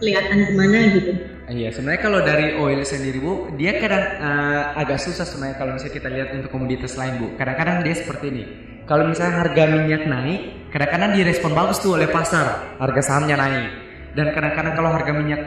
[0.00, 1.12] kelihatan ke mana gitu.
[1.52, 5.94] Iya, sebenarnya kalau dari oil sendiri bu, dia kadang eh, agak susah sebenarnya kalau misalnya
[6.00, 7.36] kita lihat untuk komoditas lain bu.
[7.36, 8.44] Kadang-kadang dia seperti ini.
[8.92, 13.72] Kalau misalnya harga minyak naik, kadang-kadang direspon bagus tuh oleh pasar, harga sahamnya naik.
[14.12, 15.40] Dan kadang-kadang kalau harga minyak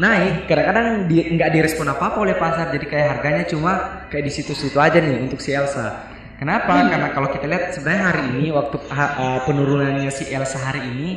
[0.00, 3.72] naik, kadang-kadang di, nggak direspon apa-apa oleh pasar, jadi kayak harganya cuma
[4.08, 6.08] kayak di situ-situ aja nih untuk si Elsa.
[6.40, 6.88] Kenapa?
[6.88, 11.08] Karena kalau kita lihat sebenarnya hari ini waktu eh, penurunannya si Elsa hari ini,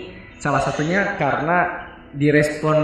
[0.44, 2.76] salah satunya karena direspon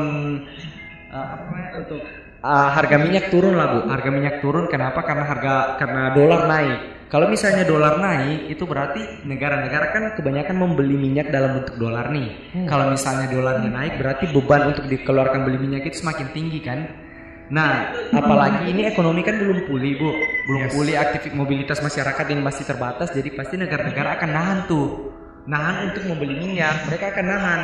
[1.11, 1.99] uh, apa untuk
[2.39, 3.79] uh, harga minyak turun lah bu.
[3.91, 5.03] Harga minyak turun kenapa?
[5.03, 10.97] Karena harga karena dolar naik kalau misalnya dolar naik itu berarti negara-negara kan kebanyakan membeli
[10.97, 15.85] minyak dalam bentuk dolar nih kalau misalnya dolarnya naik berarti beban untuk dikeluarkan beli minyak
[15.85, 16.89] itu semakin tinggi kan
[17.53, 20.09] Nah, apalagi ini ekonomi kan belum pulih, Bu.
[20.47, 25.11] Belum pulih aktif mobilitas masyarakat ini masih terbatas, jadi pasti negara-negara akan nahan tuh.
[25.45, 27.61] Nahan untuk membeli minyak, mereka akan nahan.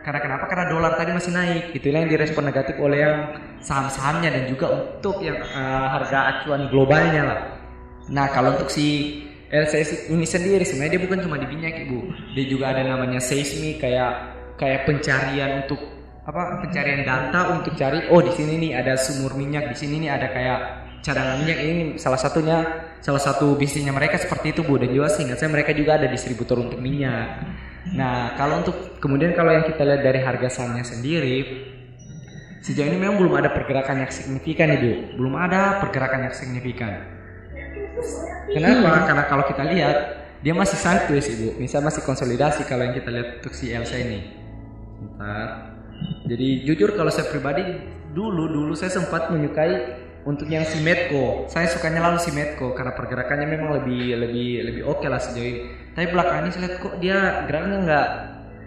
[0.00, 0.44] Karena kenapa?
[0.48, 1.74] Karena dolar tadi masih naik.
[1.76, 3.16] Itulah yang direspon negatif oleh yang
[3.60, 7.59] saham-sahamnya dan juga untuk yang eh, harga acuan globalnya lah.
[8.08, 9.20] Nah, kalau untuk si
[9.50, 11.98] LCS ini sendiri sebenarnya dia bukan cuma di minyak, Ibu.
[12.38, 15.82] Dia juga ada namanya seismik kayak kayak pencarian untuk
[16.22, 20.10] apa pencarian data untuk cari oh di sini nih ada sumur minyak di sini nih
[20.12, 20.58] ada kayak
[21.02, 22.60] cadangan minyak ini salah satunya
[23.02, 24.78] salah satu bisnisnya mereka seperti itu bu.
[24.78, 27.42] Dan juga seingat saya mereka juga ada distributor untuk minyak.
[27.90, 31.66] Nah kalau untuk kemudian kalau yang kita lihat dari harga sahamnya sendiri
[32.62, 35.18] sejauh ini memang belum ada pergerakan yang signifikan ibu.
[35.18, 37.19] Belum ada pergerakan yang signifikan
[38.50, 39.96] kenapa karena kalau kita lihat
[40.40, 44.40] dia masih sideways ibu misal masih konsolidasi kalau yang kita lihat untuk si Elsa ini
[45.00, 45.48] Bentar.
[46.28, 47.64] Jadi jujur kalau saya pribadi
[48.12, 49.96] dulu dulu saya sempat menyukai
[50.28, 51.48] untuk yang si Medco.
[51.48, 55.60] Saya sukanya lalu si Medco karena pergerakannya memang lebih lebih lebih oke lah sejauh ini.
[55.96, 58.08] Tapi belakangan ini saya lihat kok dia geraknya nggak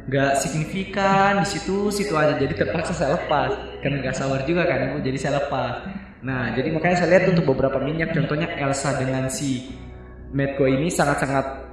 [0.03, 2.33] nggak signifikan di situ situ aja.
[2.33, 3.53] Jadi terpaksa saya lepas
[3.85, 4.97] karena nggak sabar juga kan ibu.
[5.05, 5.85] Jadi saya lepas.
[6.23, 9.67] Nah jadi makanya saya lihat untuk beberapa minyak contohnya Elsa dengan si
[10.31, 11.67] Medco ini sangat-sangat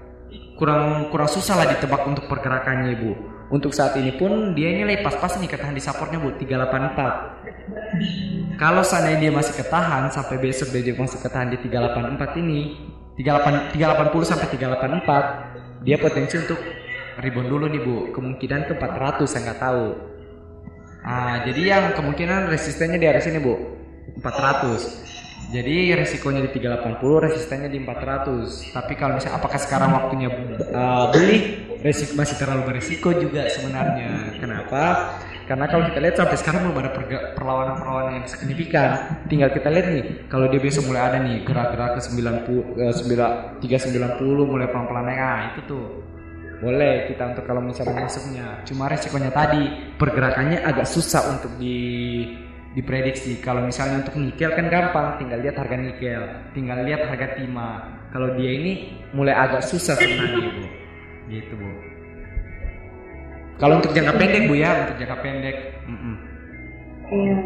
[0.59, 3.15] kurang kurang susah lah ditebak untuk pergerakannya ibu.
[3.51, 8.59] Untuk saat ini pun dia ini lepas pas nih ketahan di supportnya bu 384.
[8.59, 12.77] Kalau seandainya dia masih ketahan sampai besok dia masih ketahan di 384 ini
[13.19, 16.59] 38 380 sampai 384 dia potensi untuk
[17.23, 19.95] rebound dulu nih bu kemungkinan ke 400 saya nggak tahu.
[21.01, 23.80] Ah jadi yang kemungkinan resistennya di area sini bu
[24.21, 25.11] 400.
[25.51, 28.71] Jadi resikonya di 380, resistennya di 400.
[28.71, 30.31] Tapi kalau misalnya apakah sekarang waktunya
[30.71, 31.67] uh, beli?
[31.81, 34.37] Resik masih terlalu beresiko juga sebenarnya.
[34.39, 35.17] Kenapa?
[35.51, 36.91] Karena kalau kita lihat sampai sekarang belum ada
[37.35, 39.19] perlawanan-perlawanan yang signifikan.
[39.27, 43.59] Tinggal kita lihat nih, kalau dia besok mulai ada nih gerak-gerak ke 90 eh, 9
[43.59, 45.19] 390 mulai pelan-pelan naik.
[45.19, 45.87] Ah, itu tuh.
[46.63, 48.47] Boleh kita untuk kalau misalnya masuknya.
[48.63, 49.63] Cuma resikonya tadi
[49.99, 51.81] pergerakannya agak susah untuk di
[52.75, 53.39] diprediksi.
[53.43, 56.23] Kalau misalnya untuk nikel kan gampang, tinggal lihat harga nikel,
[56.55, 58.07] tinggal lihat harga timah.
[58.11, 58.73] Kalau dia ini
[59.15, 60.65] mulai agak susah sebenarnya, Bu.
[61.31, 61.71] Gitu, Bu.
[63.61, 65.57] Kalau untuk jangka pendek, Bu ya, untuk jangka pendek.
[65.87, 66.17] mm-mm.
[67.11, 67.37] Iya.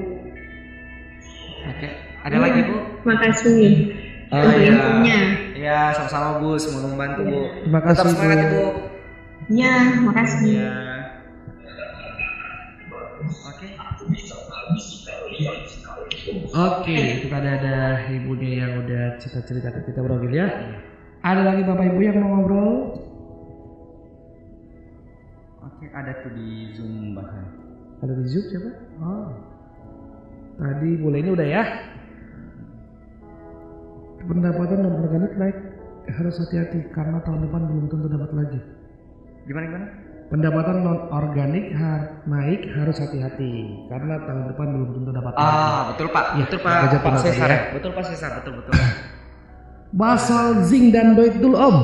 [1.65, 1.89] Oke,
[2.29, 2.77] ada lagi, Bu?
[3.09, 4.05] Makasih
[4.35, 5.21] Oh, iya.
[5.55, 6.57] Ya, sama-sama, Bu.
[6.57, 7.41] Semoga membantu, Bu.
[7.65, 8.45] Terima kasih, Tetap semangat, Bu.
[8.49, 8.65] Ibu.
[9.53, 10.57] Ya, makasih.
[10.59, 10.94] Ya.
[16.55, 17.77] Oke, kita ada ada
[18.15, 20.47] ibunya yang udah cerita-cerita ke kita bro ya.
[21.27, 22.95] Ada lagi bapak ibu yang mau ngobrol?
[25.67, 27.43] Oke, ada tuh di Zoom bahkan.
[28.07, 28.71] Ada di Zoom siapa?
[29.03, 29.35] Oh.
[30.55, 31.63] Tadi boleh ini udah ya.
[34.23, 35.59] Pendapatan non organik naik
[36.07, 38.61] harus hati-hati karena tahun depan belum tentu dapat lagi.
[39.51, 39.87] Gimana gimana?
[40.35, 45.31] Pendapatan non organik har- naik harus hati-hati karena tahun depan belum tentu dapat.
[45.39, 46.25] Ah, betul Pak.
[46.35, 46.75] Iya, betul Pak.
[46.75, 47.55] kerja Pak Cesar ya.
[47.55, 47.61] ya.
[47.71, 48.73] Betul Pak Cesar, betul betul.
[50.03, 51.77] Basal zinc dan doit dulu om.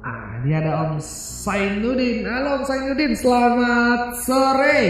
[0.00, 0.96] Ah, ini ada Om
[1.44, 2.24] Sainuddin.
[2.24, 4.80] Halo Om Sainuddin, selamat sore.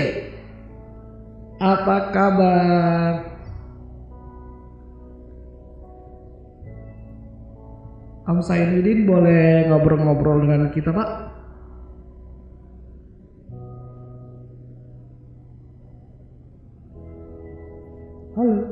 [1.59, 3.11] Apa kabar?
[8.31, 11.34] Om Sainuddin boleh ngobrol-ngobrol dengan kita Pak?
[18.35, 18.67] Halo.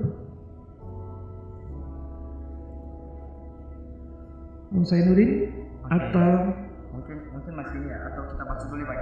[4.75, 5.55] Om Sainuddin
[5.87, 6.51] atau
[6.91, 8.99] mungkin mungkin masih ini ya atau kita bahas dulu Pak.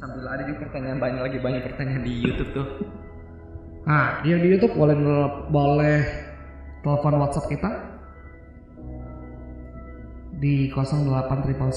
[0.00, 2.88] Sambil ada juga pertanyaan banyak lagi banyak pertanyaan di YouTube tuh.
[3.84, 4.96] Nah, dia di YouTube boleh
[5.52, 6.08] boleh
[6.80, 8.00] telepon WhatsApp kita
[10.40, 11.68] di 08111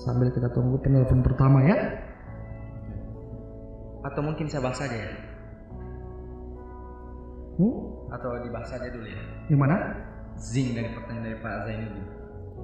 [0.00, 2.08] Sambil kita tunggu penelpon pertama ya.
[4.10, 5.10] Atau mungkin saya bahas aja ya.
[7.60, 7.76] Hmm?
[8.10, 9.22] Atau dibahas aja dulu ya.
[9.46, 9.76] Yang mana?
[10.40, 12.06] Zing dari pertanyaan dari Pak Zainuddin.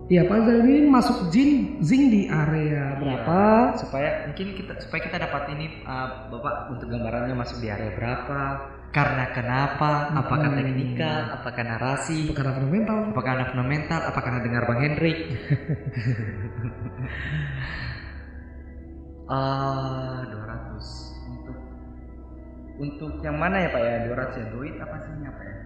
[0.07, 1.51] Iya Pak Zainuddin masuk zing
[1.83, 3.39] zing di area berapa?
[3.75, 7.91] Iya, supaya mungkin kita supaya kita dapat ini uh, Bapak untuk gambarannya masuk di area
[7.95, 8.41] berapa?
[8.95, 10.09] Karena kenapa?
[10.15, 10.57] Apakah Hmm.
[10.57, 11.21] teknikal?
[11.37, 12.33] Apakah narasi?
[12.33, 12.99] Karena fundamental.
[13.13, 14.01] Apakah karena fundamental?
[14.09, 15.19] Apakah karena dengar Bang Hendrik?
[19.27, 21.59] Ah, 200 untuk
[22.77, 23.95] untuk yang mana ya Pak ya?
[24.11, 25.57] 200 ya duit apa sih apa ya?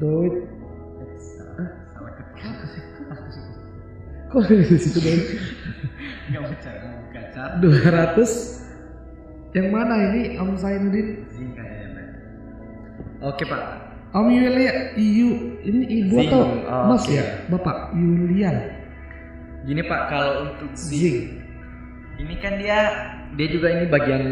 [0.00, 0.34] Doit.
[0.34, 2.44] Eh, salah, salah ketik.
[4.32, 5.22] Kok dari situ Doit?
[6.32, 7.42] Enggak baca, enggak baca.
[7.60, 8.62] 200
[9.52, 11.08] yang mana ini Om Zainuddin?
[11.28, 12.06] Kayaknya Pak.
[13.20, 13.62] Oke Pak.
[14.12, 17.16] Om Yulia, Yu, ini ibu Zing, atau oh, Mas oke.
[17.16, 17.24] ya?
[17.48, 18.56] Bapak Yulian.
[19.64, 21.16] Gini Pak, kalau untuk Zing, Zing.
[22.20, 22.92] ini kan dia
[23.36, 24.22] dia juga ini bagian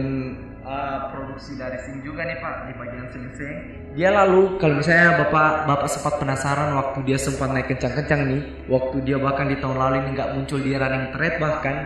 [0.60, 3.56] uh, produksi dari Sing juga nih Pak di bagian sing-sing.
[3.96, 8.96] Dia lalu kalau misalnya Bapak Bapak sempat penasaran waktu dia sempat naik kencang-kencang nih, waktu
[9.02, 11.76] dia bahkan di tahun lalu ini nggak muncul di running thread bahkan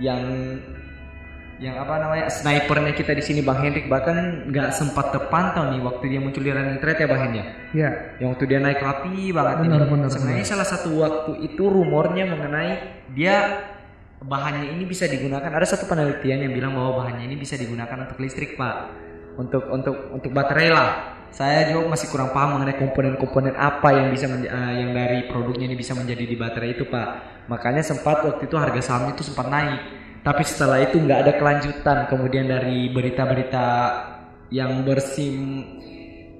[0.00, 0.22] yang
[1.60, 6.08] yang apa namanya snipernya kita di sini Bang Hendrik bahkan nggak sempat terpantau nih waktu
[6.08, 7.44] dia muncul di running thread ya Bang Hen ya.
[7.76, 9.92] Ya, Yang waktu dia naik rapi banget Benar, ini.
[9.92, 12.72] benar, Sebenarnya salah satu waktu itu rumornya mengenai
[13.12, 13.36] dia
[14.20, 15.48] bahannya ini bisa digunakan.
[15.48, 18.76] Ada satu penelitian yang bilang bahwa bahannya ini bisa digunakan untuk listrik, Pak.
[19.40, 20.90] Untuk untuk untuk baterai lah.
[21.30, 25.78] Saya juga masih kurang paham mengenai komponen-komponen apa yang bisa eh, yang dari produknya ini
[25.78, 27.08] bisa menjadi di baterai itu, Pak.
[27.46, 29.80] Makanya sempat waktu itu harga sahamnya itu sempat naik.
[30.20, 31.98] Tapi setelah itu nggak ada kelanjutan.
[32.10, 33.66] Kemudian dari berita-berita
[34.50, 35.64] yang bersim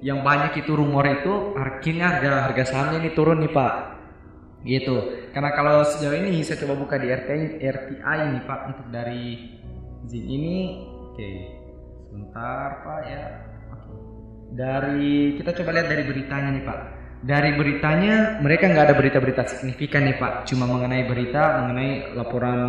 [0.01, 4.00] yang banyak itu rumor itu akhirnya harga harga sahamnya ini turun nih pak
[4.65, 5.29] gitu.
[5.33, 9.25] Karena kalau sejauh ini saya coba buka di RTI RTI ini pak untuk dari
[10.05, 10.57] Zin ini.
[11.11, 11.29] Oke
[12.09, 13.23] sebentar pak ya.
[13.73, 13.93] Oke.
[14.53, 16.79] Dari kita coba lihat dari beritanya nih pak.
[17.21, 20.49] Dari beritanya mereka nggak ada berita-berita signifikan nih pak.
[20.49, 22.59] Cuma mengenai berita mengenai laporan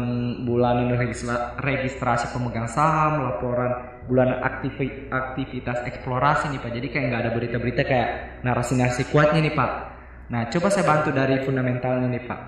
[0.45, 6.72] bulanan registra- registrasi pemegang saham laporan bulanan aktivi- aktivitas eksplorasi nih pak.
[6.72, 8.09] Jadi kayak nggak ada berita-berita kayak
[8.45, 9.91] narasi-narasi kuatnya nih pak
[10.32, 12.40] nah coba saya bantu dari fundamentalnya nih pak.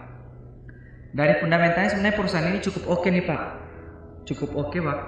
[1.14, 3.40] Dari fundamentalnya sebenarnya perusahaan ini cukup oke nih pak.
[4.24, 4.98] Cukup oke pak.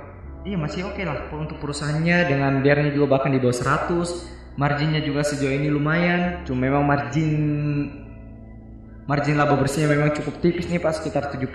[0.46, 5.26] Iya masih oke lah untuk perusahaannya dengan biarnya juga bahkan di bawah 100 marginnya juga
[5.26, 7.34] sejauh ini lumayan cuma memang margin
[9.10, 11.50] margin laba bersihnya memang cukup tipis nih pak sekitar 7%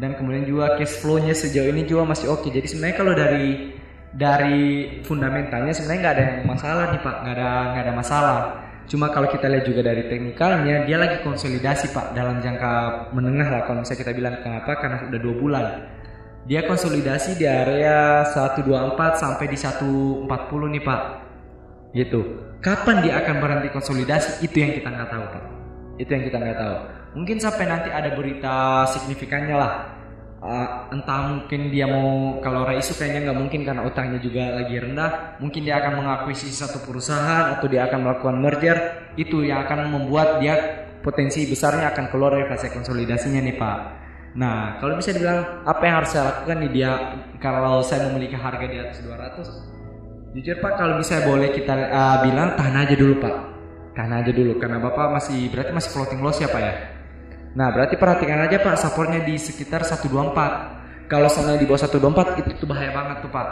[0.00, 2.48] dan kemudian juga cash flow-nya sejauh ini juga masih oke.
[2.48, 3.76] Jadi sebenarnya kalau dari
[4.16, 4.60] dari
[5.04, 7.16] fundamentalnya sebenarnya nggak ada yang masalah nih pak.
[7.20, 8.38] Nggak ada nggak ada masalah
[8.92, 13.60] cuma kalau kita lihat juga dari teknikalnya dia lagi konsolidasi pak dalam jangka menengah lah.
[13.64, 14.76] Kalau misalnya kita bilang kenapa?
[14.76, 15.66] Karena sudah dua bulan.
[16.44, 18.68] Dia konsolidasi di area 124
[19.16, 20.28] sampai di 140
[20.76, 21.00] nih pak.
[21.96, 22.20] Gitu.
[22.60, 24.44] Kapan dia akan berhenti konsolidasi?
[24.44, 25.44] Itu yang kita nggak tahu pak.
[25.96, 26.76] Itu yang kita nggak tahu.
[27.16, 30.01] Mungkin sampai nanti ada berita signifikannya lah
[30.42, 35.38] Uh, entah mungkin dia mau kalau Raisu kayaknya nggak mungkin karena utangnya juga lagi rendah.
[35.38, 38.78] Mungkin dia akan mengakuisisi satu perusahaan atau dia akan melakukan merger.
[39.14, 43.78] Itu yang akan membuat dia potensi besarnya akan keluar dari fase konsolidasinya nih pak.
[44.34, 46.90] Nah kalau bisa dibilang apa yang harus saya lakukan nih dia
[47.38, 52.58] kalau saya memiliki harga di atas 200 jujur pak kalau bisa boleh kita uh, bilang
[52.58, 53.34] tahan aja dulu pak.
[53.94, 56.74] Tahan aja dulu karena bapak masih berarti masih floating loss ya pak ya
[57.52, 61.04] Nah, berarti perhatikan aja Pak, supportnya di sekitar 124.
[61.04, 63.48] Kalau sana di bawah 124 itu tuh bahaya banget tuh Pak.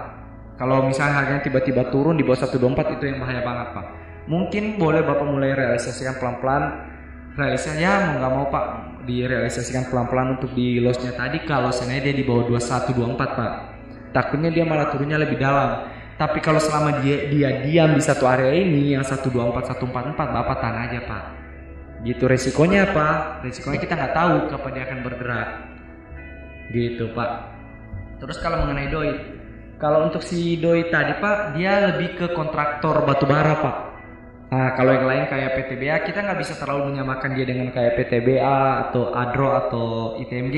[0.57, 3.87] Kalau misalnya harganya tiba-tiba turun di bawah 124 itu yang bahaya banget Pak.
[4.25, 6.89] Mungkin boleh Bapak mulai realisasikan pelan-pelan.
[7.37, 8.65] Realisasinya ya mau nggak mau Pak
[9.05, 13.53] direalisasikan pelan-pelan untuk di lossnya tadi kalau sebenarnya dia di bawah 2124 Pak.
[14.17, 15.85] Takutnya dia malah turunnya lebih dalam.
[16.17, 19.33] Tapi kalau selama dia dia diam di satu area ini yang 124
[19.77, 21.40] 144 Bapak tahan aja Pak
[22.07, 23.41] gitu resikonya apa?
[23.45, 25.49] resikonya kita nggak tahu kapan dia akan bergerak.
[26.71, 27.31] Gitu pak.
[28.21, 29.11] Terus kalau mengenai doi
[29.81, 33.77] kalau untuk si doi tadi pak dia lebih ke kontraktor batubara pak.
[34.51, 38.91] Nah kalau yang lain kayak PTBA kita nggak bisa terlalu menyamakan dia dengan kayak PTBA
[38.91, 39.87] atau Adro atau
[40.19, 40.57] ITMG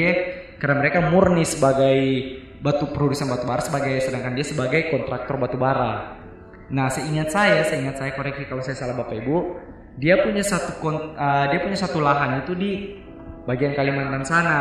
[0.62, 1.98] karena mereka murni sebagai
[2.62, 6.22] batu produsen batubara sebagai sedangkan dia sebagai kontraktor batubara
[6.70, 9.58] nah seingat saya seingat saya koreksi kalau saya salah bapak ibu
[10.00, 12.72] dia punya satu kon, uh, dia punya satu lahan itu di
[13.44, 14.58] bagian Kalimantan sana.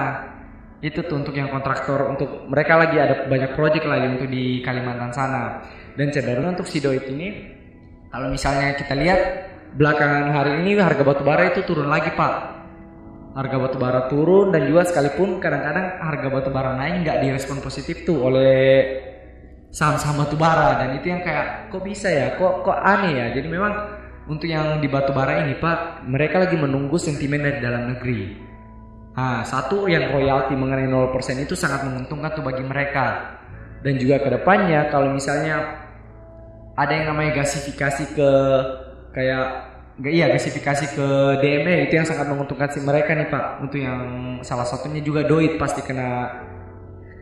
[0.82, 5.14] Itu tuh untuk yang kontraktor untuk mereka lagi ada banyak project lagi untuk di Kalimantan
[5.14, 5.62] sana.
[5.94, 7.60] Dan cenderung untuk si Doit ini
[8.12, 9.22] kalau misalnya kita lihat
[9.76, 12.34] belakangan hari ini harga batu bara itu turun lagi pak
[13.32, 18.04] harga batu bara turun dan juga sekalipun kadang-kadang harga batu bara naik nggak direspon positif
[18.04, 18.84] tuh oleh
[19.72, 23.48] saham-saham batu bara dan itu yang kayak kok bisa ya kok kok aneh ya jadi
[23.48, 28.38] memang untuk yang di batu bara ini pak mereka lagi menunggu sentimen dari dalam negeri.
[29.18, 33.38] Nah satu yang royalti mengenai 0% itu sangat menguntungkan tuh bagi mereka.
[33.82, 35.58] Dan juga ke depannya kalau misalnya
[36.78, 38.32] ada yang namanya gasifikasi ke
[39.18, 39.46] kayak
[40.06, 41.08] iya gasifikasi ke
[41.42, 43.66] DME itu yang sangat menguntungkan si mereka nih pak.
[43.66, 44.02] Untuk yang
[44.46, 46.30] salah satunya juga doit pasti kena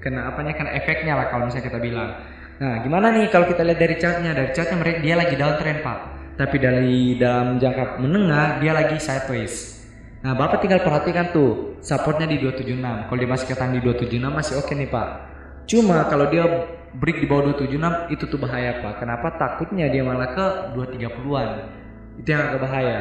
[0.04, 2.12] kena apanya kena efeknya lah kalau misalnya kita bilang.
[2.60, 4.36] Nah gimana nih kalau kita lihat dari chartnya?
[4.36, 9.84] Dari chartnya mereka dia lagi downtrend pak tapi dari dalam jangka menengah dia lagi sideways.
[10.24, 14.54] Nah bapak tinggal perhatikan tuh supportnya di 276 kalau dia masih ketahan di 276 masih
[14.56, 15.08] oke nih pak.
[15.68, 16.48] Cuma kalau dia
[16.96, 19.04] break di bawah 276 itu tuh bahaya pak.
[19.04, 19.36] Kenapa?
[19.36, 20.46] Takutnya dia malah ke
[20.80, 21.50] 230an
[22.24, 23.00] itu yang agak bahaya.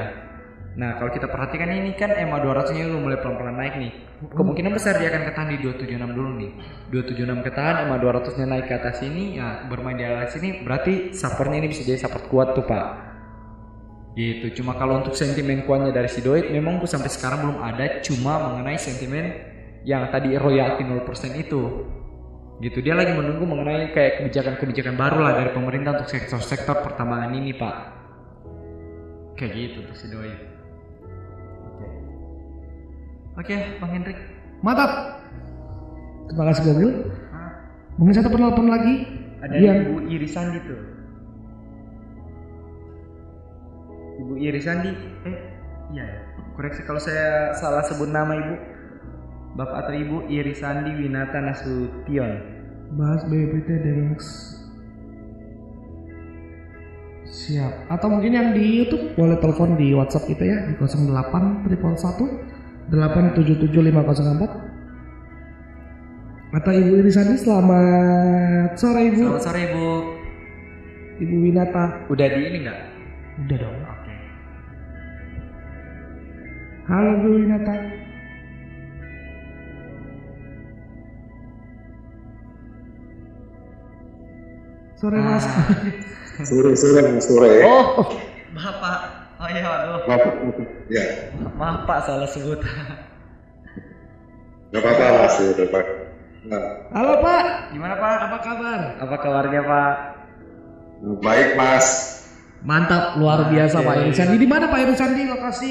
[0.75, 3.93] Nah kalau kita perhatikan ini kan EMA 200 nya udah mulai pelan-pelan naik nih.
[4.35, 6.51] Kemungkinan besar dia akan ketahan di 276 dulu nih.
[6.91, 11.15] 276 ketahan EMA 200 nya naik ke atas ini ya bermain di atas ini berarti
[11.15, 13.08] supportnya ini bisa jadi support kuat tuh pak
[14.19, 14.47] gitu.
[14.61, 18.51] Cuma kalau untuk sentimen kuatnya dari si Doit memang gue sampai sekarang belum ada cuma
[18.51, 19.31] mengenai sentimen
[19.87, 21.07] yang tadi royalti 0%
[21.39, 21.87] itu.
[22.59, 22.83] Gitu.
[22.83, 27.75] Dia lagi menunggu mengenai kayak kebijakan-kebijakan baru lah dari pemerintah untuk sektor-sektor pertambangan ini pak.
[29.39, 30.35] Kayak gitu tuh si doi
[31.79, 31.87] oke.
[33.39, 34.19] Oke bang Hendrik.
[34.67, 35.23] Mantap.
[36.27, 36.91] Terima kasih Gogil.
[38.03, 38.95] Mungkin satu penelpon lagi.
[39.39, 40.98] ada Yang ibu Irisandi tuh
[44.19, 44.91] ibu Irisandi
[45.27, 45.37] eh
[45.95, 46.21] iya ya
[46.59, 48.55] koreksi kalau saya salah sebut nama ibu
[49.55, 52.59] bapak atau ibu Irisandi Winata Nasution
[52.97, 54.21] bahas BPT Dex.
[57.29, 57.93] Siap.
[57.93, 62.89] Atau mungkin yang di YouTube boleh telepon di WhatsApp kita ya di 08 triple 1
[62.89, 64.49] 877
[66.49, 69.21] Atau Ibu Irisani selamat sore Ibu.
[69.21, 69.87] selamat sore ibu
[71.21, 72.09] Ibu Winata.
[72.09, 72.79] udah di ini nggak
[73.45, 73.77] Udah dong.
[76.89, 77.77] Oke Halo Bu Winata.
[84.97, 85.45] Sore Mas.
[86.49, 87.51] Sore sore sore.
[87.67, 88.07] oh
[88.55, 88.99] bapak
[89.43, 90.35] oh iya aduh Bapak,
[90.91, 91.05] ya,
[91.59, 92.59] maaf pak salah sebut
[94.71, 95.87] nggak apa-apa mas, ya, Pak.
[96.47, 96.63] Nah,
[96.95, 97.45] Halo Pak.
[97.75, 98.81] gimana pak Apa kabar?
[99.03, 99.95] apa kabarnya pak
[101.23, 101.87] baik mas.
[102.59, 104.35] Mantap, luar biasa Pak Irisandi.
[104.35, 105.71] Di mana Pak Irisandi lokasi?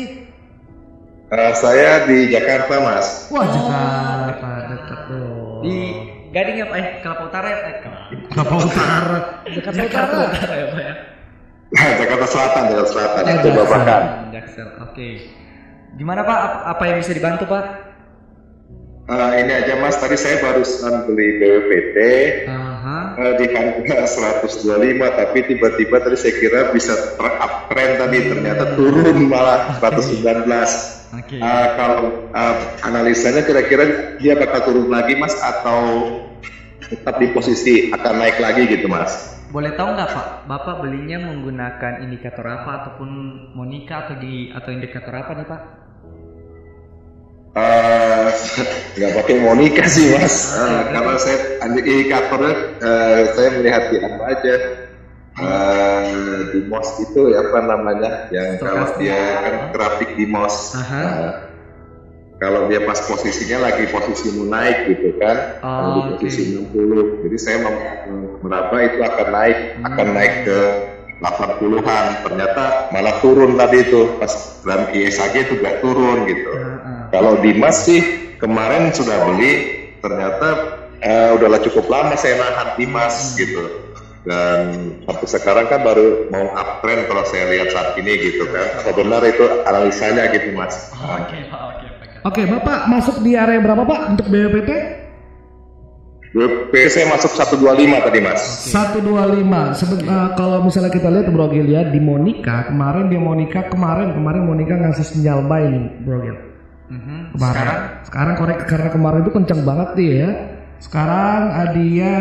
[1.28, 3.28] Eh, saya di Jakarta mas.
[3.28, 5.60] Wah, Jakarta dekat dong.
[5.60, 5.76] di
[6.28, 7.76] Gading ya pak eh Kelapa Utara ya eh,
[8.32, 9.18] Kelapa Utara.
[9.48, 10.24] Jakarta Utara.
[10.30, 10.94] Utara ya pak ya
[12.00, 13.24] Jakarta Selatan, Jakarta Selatan.
[13.26, 14.04] Eh, Itu Babakan.
[14.32, 15.10] Jaksel oke
[15.98, 17.66] gimana pak apa, apa yang bisa dibantu pak
[19.08, 21.96] Eh, ini aja mas, tadi saya barusan beli BWPT
[22.44, 23.16] Aha.
[23.16, 24.68] eh, di harga 125,
[25.16, 30.44] tapi tiba-tiba tadi saya kira bisa uptrend tadi, ternyata turun malah 119.
[31.18, 31.42] Oke.
[31.42, 32.56] Eh, kalau eh,
[32.86, 35.82] analisanya kira-kira dia bakal turun lagi mas atau
[36.88, 39.34] tetap di posisi akan naik lagi gitu mas?
[39.50, 43.10] Boleh tahu nggak Pak, Bapak belinya menggunakan indikator apa ataupun
[43.56, 45.62] Monica atau di atau indikator apa nih Pak?
[47.58, 48.30] Eh,
[49.02, 54.54] nggak pakai Monica sih mas, Eh, karena saya indikatornya eh, saya melihat di apa aja
[55.38, 60.74] Eh, di MOS itu ya apa namanya yang kalau dia kan grafik di MOS.
[60.82, 61.04] Aha.
[61.06, 61.34] Eh,
[62.42, 67.58] kalau dia pas posisinya lagi posisi naik gitu kan Oh, di posisi 60 jadi saya
[68.46, 70.60] meraba itu akan naik akan naik ke
[71.18, 76.50] 80-an ternyata malah turun tadi itu pas dalam ISAG itu gak turun gitu.
[76.54, 77.00] Heeh.
[77.10, 78.02] kalau Dimas sih
[78.38, 83.87] kemarin sudah beli ternyata eh, udahlah cukup lama saya nahan Dimas gitu
[84.28, 84.58] dan
[85.08, 89.24] sampai sekarang kan baru mau uptrend kalau saya lihat saat ini gitu kan apa benar
[89.24, 92.08] itu analisanya gitu mas Oke Pak, oke Pak.
[92.28, 94.72] Oke, Bapak masuk di area berapa Pak untuk BPT?
[96.36, 99.72] BP saya masuk 125 tadi mas 125.
[99.74, 104.12] Seben- eh, kalau misalnya kita lihat Bro Gil ya di Monica kemarin di Monica kemarin
[104.12, 106.38] kemarin Monica ngasih sinyal buy nih Bro Gil.
[106.92, 107.18] Mhm.
[107.32, 107.56] Kemarin.
[107.56, 110.32] Sekarang Sekarang korek karena kemarin itu kencang banget dia ya.
[110.78, 112.14] Sekarang ah, dia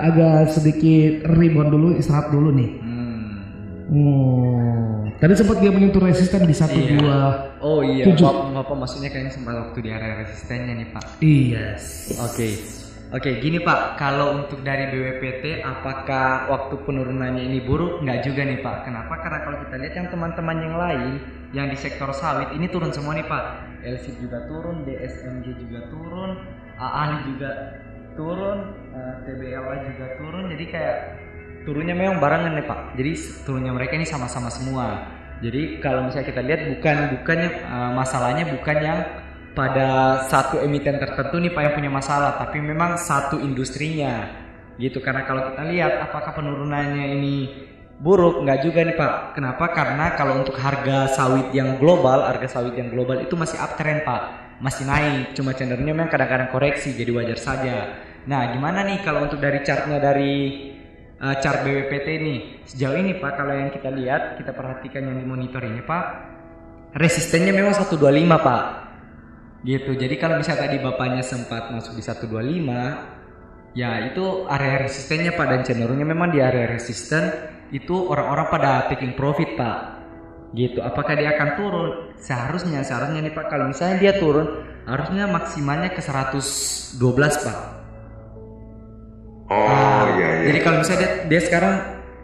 [0.00, 2.70] agak sedikit rebound dulu, istirahat dulu nih.
[2.78, 3.18] hmm.
[3.88, 5.10] Hmm.
[5.18, 6.90] Tadi sempat dia menyentuh resisten di satu Iya.
[6.94, 7.18] dua.
[7.58, 8.22] Oh iya, Tujuh.
[8.22, 11.04] Bapak, Bapak maksudnya kayaknya sempat waktu di area resistennya nih Pak.
[11.18, 12.14] Yes.
[12.22, 12.48] Oke.
[13.08, 18.04] Oke, gini Pak, kalau untuk dari BWPT apakah waktu penurunannya ini buruk?
[18.04, 18.76] Nggak juga nih Pak.
[18.84, 19.14] Kenapa?
[19.18, 21.12] Karena kalau kita lihat yang teman-teman yang lain
[21.50, 23.44] yang di sektor sawit ini turun semua nih Pak.
[23.80, 26.30] LC juga turun, DSMG juga turun,
[26.76, 27.50] AALI juga
[28.18, 30.44] turun, eh, TBLA juga turun.
[30.50, 30.96] Jadi kayak
[31.62, 32.80] turunnya memang barengan nih Pak.
[32.98, 33.12] Jadi
[33.46, 35.06] turunnya mereka ini sama-sama semua.
[35.38, 39.00] Jadi kalau misalnya kita lihat bukan bukannya eh, masalahnya bukan yang
[39.54, 44.26] pada satu emiten tertentu nih Pak yang punya masalah, tapi memang satu industrinya
[44.82, 44.98] gitu.
[44.98, 47.36] Karena kalau kita lihat apakah penurunannya ini
[47.98, 49.14] buruk nggak juga nih Pak.
[49.34, 49.64] Kenapa?
[49.74, 54.22] Karena kalau untuk harga sawit yang global, harga sawit yang global itu masih uptrend Pak,
[54.62, 55.34] masih naik.
[55.34, 57.76] Cuma cenderungnya memang kadang-kadang koreksi, jadi wajar saja.
[58.28, 60.68] Nah, gimana nih kalau untuk dari chartnya dari
[61.16, 62.36] uh, chart BWPT ini?
[62.68, 66.04] Sejauh ini Pak kalau yang kita lihat kita perhatikan yang dimonitor ini Pak
[66.92, 67.96] resistennya memang 125
[68.28, 68.64] Pak.
[69.64, 69.96] Gitu.
[69.96, 75.60] Jadi kalau misalnya tadi bapaknya sempat masuk di 125 ya itu area resistennya Pak dan
[75.64, 77.32] cenderungnya memang di area resisten
[77.72, 79.78] itu orang-orang pada taking profit Pak.
[80.52, 80.84] Gitu.
[80.84, 81.90] Apakah dia akan turun?
[82.20, 87.77] Seharusnya seharusnya nih Pak kalau misalnya dia turun harusnya maksimalnya ke 112 Pak
[89.48, 90.46] Oh Ah, iya iya.
[90.52, 91.74] Jadi kalau misalnya dia, dia sekarang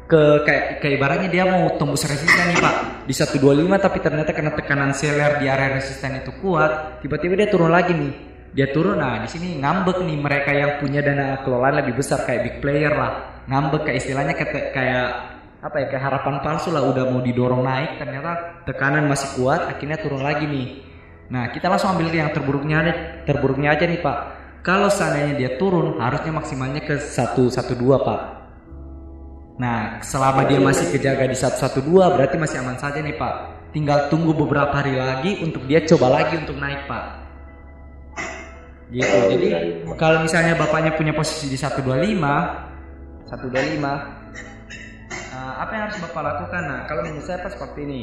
[0.05, 3.41] ke kayak kayak ibaratnya dia mau tembus resisten nih Pak di 125
[3.81, 8.12] tapi ternyata karena tekanan seller di area resisten itu kuat, tiba-tiba dia turun lagi nih.
[8.55, 12.41] Dia turun nah di sini ngambek nih mereka yang punya dana kelolaan lebih besar kayak
[12.45, 13.43] big player lah.
[13.49, 15.07] Ngambek kayak istilahnya kayak, kayak
[15.64, 19.97] apa ya kayak harapan palsu lah udah mau didorong naik ternyata tekanan masih kuat akhirnya
[19.97, 20.68] turun lagi nih.
[21.25, 22.79] Nah, kita langsung ambil yang terburuknya
[23.25, 24.18] terburuknya aja nih, Pak.
[24.65, 28.21] Kalau seandainya dia turun, harusnya maksimalnya ke 112, Pak.
[29.61, 33.35] Nah, selama dia masih kejaga di 112, berarti masih aman saja nih, Pak.
[33.77, 37.05] Tinggal tunggu beberapa hari lagi untuk dia coba lagi untuk naik, Pak.
[38.89, 39.19] Gitu.
[39.37, 39.49] Jadi,
[40.01, 42.25] kalau misalnya bapaknya punya posisi di 125,
[43.29, 44.01] 125,
[45.29, 46.62] eh, apa yang harus bapak lakukan?
[46.65, 48.01] Nah, kalau menurut saya Pak seperti ini.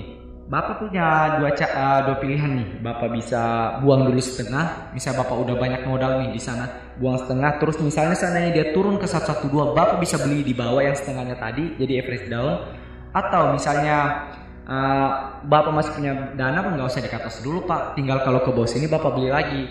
[0.52, 2.68] Bapak punya dua ca- eh, dua pilihan nih.
[2.84, 3.42] Bapak bisa
[3.80, 4.92] buang dulu setengah.
[4.92, 6.68] Misalnya Bapak udah banyak modal nih di sana,
[7.00, 7.56] buang setengah.
[7.64, 11.80] Terus misalnya seandainya dia turun ke 112, Bapak bisa beli di bawah yang setengahnya tadi,
[11.80, 12.68] jadi average down.
[13.16, 14.28] Atau misalnya
[14.68, 15.10] eh,
[15.48, 17.96] Bapak masih punya dana, nggak usah di loss dulu Pak.
[17.96, 19.64] Tinggal kalau ke bawah sini Bapak beli lagi.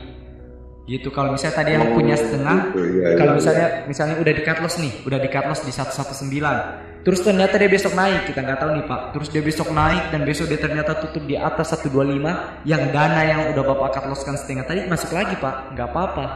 [0.88, 1.12] Gitu.
[1.12, 4.58] Kalau misalnya tadi yang punya setengah, gitu, iya, kalau iya, misalnya misalnya udah di cut
[4.64, 6.89] loss nih, udah di cut loss di 119.
[7.00, 9.00] Terus ternyata dia besok naik, kita nggak tahu nih Pak.
[9.16, 13.40] Terus dia besok naik dan besok dia ternyata tutup di atas 125 yang dana yang
[13.56, 16.26] udah Bapak cut losskan setengah tadi masuk lagi Pak, nggak apa-apa.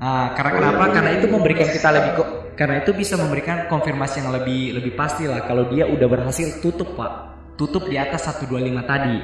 [0.00, 0.84] Nah, karena kenapa?
[0.90, 2.28] Karena itu memberikan kita lebih kok
[2.58, 6.98] karena itu bisa memberikan konfirmasi yang lebih lebih pasti lah kalau dia udah berhasil tutup
[6.98, 7.12] Pak.
[7.54, 9.16] Tutup di atas 125 tadi.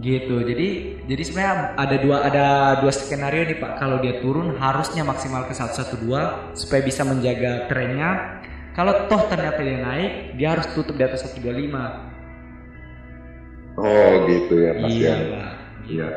[0.00, 0.32] Gitu.
[0.40, 0.68] Jadi
[1.04, 2.46] jadi sebenarnya ada dua ada
[2.80, 3.72] dua skenario nih Pak.
[3.76, 8.40] Kalau dia turun harusnya maksimal ke 112 supaya bisa menjaga trennya.
[8.72, 12.08] Kalau toh ternyata dia naik, dia harus tutup di atas 125.
[13.76, 15.16] Oh gitu ya Mas Iya, ya.
[15.28, 15.52] Pak.
[15.86, 16.08] Iya.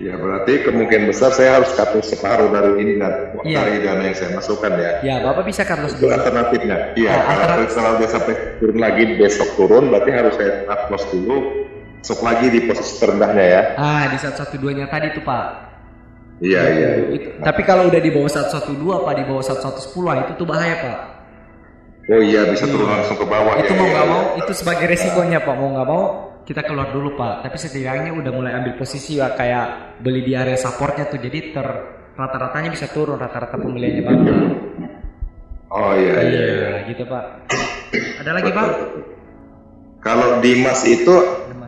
[0.00, 3.58] Ya berarti kemungkinan besar saya harus loss separuh dari ini dan Iya.
[3.62, 4.92] dari dana yang saya masukkan ya.
[5.00, 6.10] Ya, Bapak bisa loss Itu dulu.
[6.10, 6.76] alternatifnya.
[6.98, 10.82] Iya, Nah, kalau alternatif- kalau dia sampai turun lagi besok turun, berarti harus saya cut
[10.90, 11.36] loss dulu,
[12.02, 13.62] masuk lagi di posisi terendahnya ya.
[13.78, 15.46] Ah, di 112-nya tadi tuh, Pak.
[16.42, 16.88] Iya iya.
[16.98, 17.06] iya.
[17.14, 20.74] Itu- tapi kalau udah di bawah 112 Pak, di bawah 110 ah, itu tuh bahaya
[20.82, 20.98] Pak.
[22.10, 23.78] Oh iya bisa turun langsung ke bawah itu ya.
[23.78, 24.14] mau iya, nggak iya.
[24.18, 25.54] mau itu sebagai resikonya Pak.
[25.54, 26.02] Mau nggak mau
[26.42, 27.46] kita keluar dulu Pak.
[27.46, 31.22] Tapi setidaknya udah mulai ambil posisi ya kayak beli di area supportnya tuh.
[31.22, 31.66] Jadi ter
[32.18, 34.38] rata-ratanya bisa turun rata-rata pembeliannya Bapak.
[35.70, 36.22] Oh iya iya.
[36.26, 36.42] iya.
[36.50, 37.24] Iya, gitu Pak.
[38.26, 38.68] Ada lagi Pak?
[40.02, 41.14] Kalau di emas itu,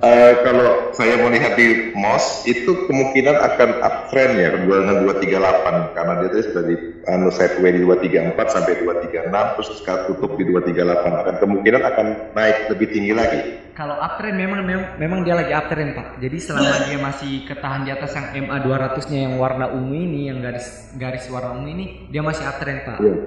[0.02, 6.28] eh, kalau saya melihat di MOS itu kemungkinan akan uptrend ya dengan 238 karena dia
[6.34, 6.74] tadi sudah di
[7.06, 12.56] anu sideways di 234 sampai 236 terus sekarang tutup di 238 akan kemungkinan akan naik
[12.74, 13.40] lebih tinggi lagi.
[13.74, 16.08] Kalau uptrend memang, memang memang dia lagi uptrend Pak.
[16.18, 20.42] Jadi selama dia masih ketahan di atas yang MA 200-nya yang warna ungu ini, yang
[20.42, 22.98] garis garis warna ungu ini, dia masih uptrend Pak.
[22.98, 23.18] Gitu.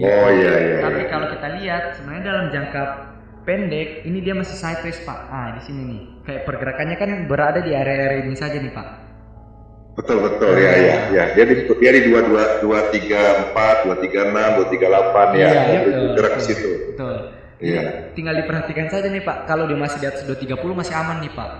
[0.00, 0.76] Oh iya iya.
[0.86, 1.08] Tapi iya.
[1.12, 2.82] kalau kita lihat sebenarnya dalam jangka
[3.44, 5.18] pendek ini dia masih sideways pak.
[5.28, 8.88] Ah di sini nih kayak pergerakannya kan berada di area-area ini saja nih pak.
[9.98, 11.24] Betul betul ya ya ya.
[11.36, 15.26] Dia di dia di dua dua dua tiga empat dua tiga enam dua tiga delapan
[15.36, 15.48] ya.
[15.50, 16.70] Iya, betul, bergerak ke situ.
[16.94, 17.16] Betul.
[17.60, 17.82] Iya.
[18.16, 19.44] Tinggal diperhatikan saja nih pak.
[19.44, 21.50] Kalau dia masih di atas 230 masih aman nih pak.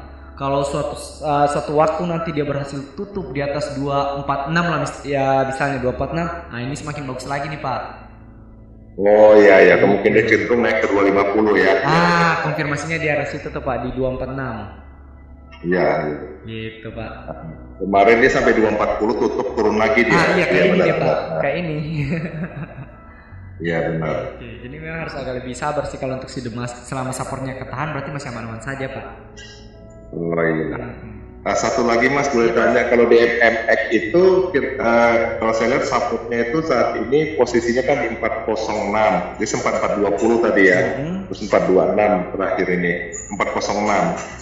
[0.40, 4.24] Kalau suatu uh, suatu waktu nanti dia berhasil tutup di atas 246
[4.56, 7.80] lah mis- ya misalnya 246, nah ini semakin bagus lagi nih pak.
[9.00, 11.72] Oh iya ya, kemungkinan cenderung naik ke 250 ya.
[11.88, 15.64] Ah, konfirmasinya di arah situ tuh Pak di 246.
[15.64, 15.88] Iya.
[16.44, 17.12] Gitu Pak.
[17.80, 20.20] Kemarin dia sampai 240 tutup turun lagi dia.
[20.20, 21.76] Ah iya kayak ini benar, dia Pak, kayak ini.
[23.60, 24.16] Iya benar.
[24.36, 27.92] Oke, jadi memang harus agak lebih sabar sih kalau untuk si Demas selama sapornya ketahan
[27.96, 29.06] berarti masih aman-aman saja Pak.
[30.12, 30.76] Oh iya.
[31.40, 34.92] Nah, satu lagi Mas boleh tanya kalau di MMX itu kita,
[35.40, 39.40] kalau saya lihat supportnya itu saat ini posisinya kan di 406.
[39.40, 40.80] Dia sempat 420 tadi ya.
[41.32, 42.92] Terus 426 terakhir ini
[43.40, 44.40] 406.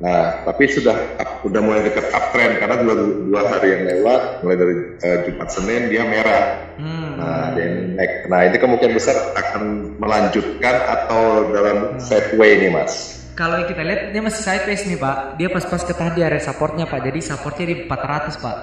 [0.00, 0.96] Nah, tapi sudah
[1.44, 2.94] sudah mulai dekat uptrend karena dua,
[3.30, 4.74] dua hari yang lewat mulai dari
[5.06, 6.44] eh, Jumat Senin dia merah.
[6.80, 7.10] Hmm.
[7.20, 8.12] Nah, dia naik.
[8.26, 13.19] Nah, ini kemungkinan besar akan melanjutkan atau dalam sideway nih, Mas.
[13.40, 15.40] Kalau yang kita lihat dia masih sideways nih Pak.
[15.40, 17.00] Dia pas-pas ketahan di area supportnya Pak.
[17.08, 18.56] Jadi supportnya di 400 Pak.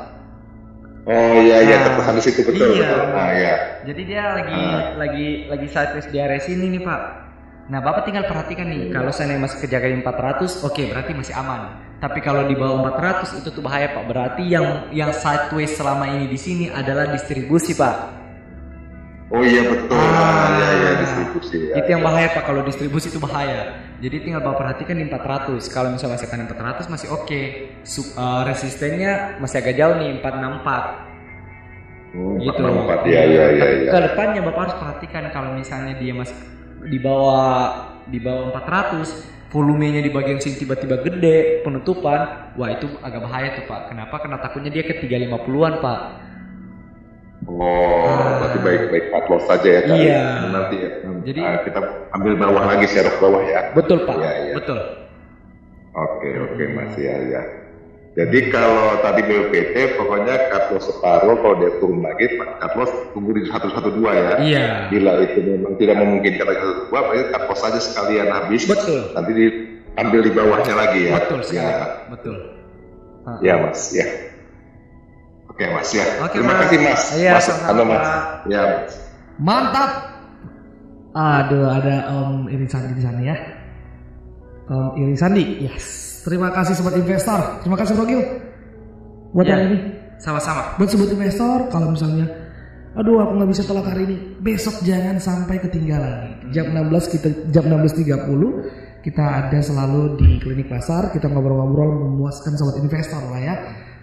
[1.07, 2.85] Oh iya iya Nah, tertahan di situ betul iya.
[2.85, 3.01] betul.
[3.09, 3.55] Nah, iya.
[3.89, 4.93] Jadi dia lagi Ah.
[5.01, 7.01] lagi lagi sideways di area sini nih Pak.
[7.73, 8.93] Nah Bapak tinggal perhatikan nih.
[8.93, 11.61] Kalau saya masih kejaga di 400, oke berarti masih aman.
[11.97, 14.05] Tapi kalau di bawah 400 itu tuh bahaya Pak.
[14.05, 18.26] Berarti yang yang sideways selama ini di sini adalah distribusi Pak.
[19.27, 19.91] Oh iya betul.
[19.91, 21.57] Ah, iya iya distribusi.
[21.59, 22.43] Ya, itu yang bahaya Pak.
[22.47, 23.75] Kalau distribusi itu bahaya.
[23.99, 25.67] Jadi tinggal Bapak perhatikan di 400.
[25.67, 27.41] Kalau misalnya masih akan 400 masih oke.
[27.83, 30.81] Su- eh, resistennya masih agak jauh nih 464.
[32.15, 32.63] Hmm, gitu.
[32.63, 33.63] 464, iya iya iya.
[33.67, 33.91] Tapi iya.
[33.91, 36.37] Ke depannya Bapak harus perhatikan kalau misalnya dia masih
[36.87, 37.67] di bawah
[38.07, 43.63] di bawah 400 volumenya di bagian sini tiba-tiba gede penutupan wah itu agak bahaya tuh
[43.67, 45.99] Pak kenapa karena takutnya dia ke 350-an Pak
[47.45, 48.09] Oh,
[48.41, 49.81] berarti baik baik cut loss saja ya.
[49.85, 50.21] Iya.
[50.49, 50.89] Nanti ya.
[51.23, 51.79] Jadi- Ah, kita
[52.11, 53.71] ambil bawah lagi serok bawah ya.
[53.71, 54.53] betul Pak Iya, iya.
[54.55, 54.79] betul
[55.93, 57.41] Oke oke Mas ya ya.
[58.13, 63.31] Jadi kalau tadi BPT pokoknya cut loss separuh kalau dia turun lagi cut loss tunggu
[63.31, 64.33] di 112 ya.
[64.39, 68.65] iya Bila itu memang tidak memungkinkan lagi satu dua, berarti cut loss saja sekalian habis.
[68.65, 69.13] Betul.
[69.13, 71.13] Nanti diambil di bawahnya lagi ya.
[71.15, 72.35] betul sekali Ya, betul
[73.23, 73.37] Ah.
[73.39, 74.07] ya Mas ya.
[75.57, 76.05] Oke Mas ya.
[76.21, 76.59] Oke, Terima Mas.
[76.69, 77.01] kasih Mas.
[77.17, 78.05] Iya, Mas, sama-sama, halo, Mas.
[78.45, 78.93] Ya Mas.
[79.41, 79.91] Mantap.
[81.17, 83.33] Aduh, ada Om Iri Sandi di sana ya.
[84.69, 85.85] Om Iri Sandi, yes.
[86.21, 87.65] Terima kasih sobat investor.
[87.65, 88.21] Terima kasih Rogil.
[89.33, 89.57] Buat Ya.
[89.57, 89.79] hari ini.
[90.17, 92.25] sama-sama Buat sobat investor, kalau misalnya
[92.97, 97.69] Aduh aku nggak bisa tolak hari ini Besok jangan sampai ketinggalan Jam 16 kita jam
[97.69, 103.55] 16.30 Kita ada selalu di klinik pasar Kita ngobrol-ngobrol memuaskan sobat investor lah ya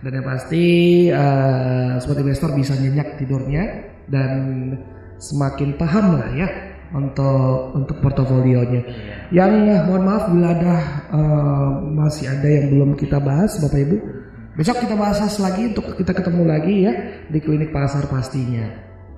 [0.05, 0.65] Dan yang pasti
[1.09, 3.65] eh, Sobat investor bisa nyenyak tidurnya
[4.05, 4.31] Dan
[5.17, 6.49] semakin paham lah ya
[6.93, 8.85] Untuk untuk portofolionya
[9.33, 10.77] Yang eh, mohon maaf bila ada
[11.09, 13.97] eh, Masih ada yang belum kita bahas Bapak Ibu
[14.55, 16.93] Besok kita bahas lagi untuk kita ketemu lagi ya
[17.27, 18.63] di klinik pasar pastinya.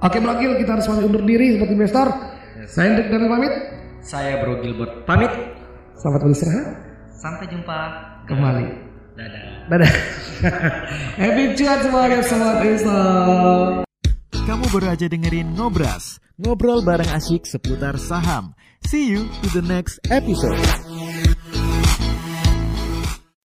[0.00, 2.08] Oke Blogil kita harus pamit undur diri seperti investor.
[2.64, 3.52] Saya Hendrik dan pamit.
[4.00, 5.28] saya Bro Gilbert pamit
[6.00, 6.66] Selamat beristirahat.
[7.20, 7.78] sampai jumpa
[8.24, 8.64] Kembali.
[9.12, 9.92] dadah Dadah.
[11.20, 13.82] Happy cuan semuanya sobat investor.
[14.46, 18.54] Kamu baru aja dengerin Ngobras, ngobrol bareng asyik seputar saham.
[18.86, 20.62] See you to the next episode.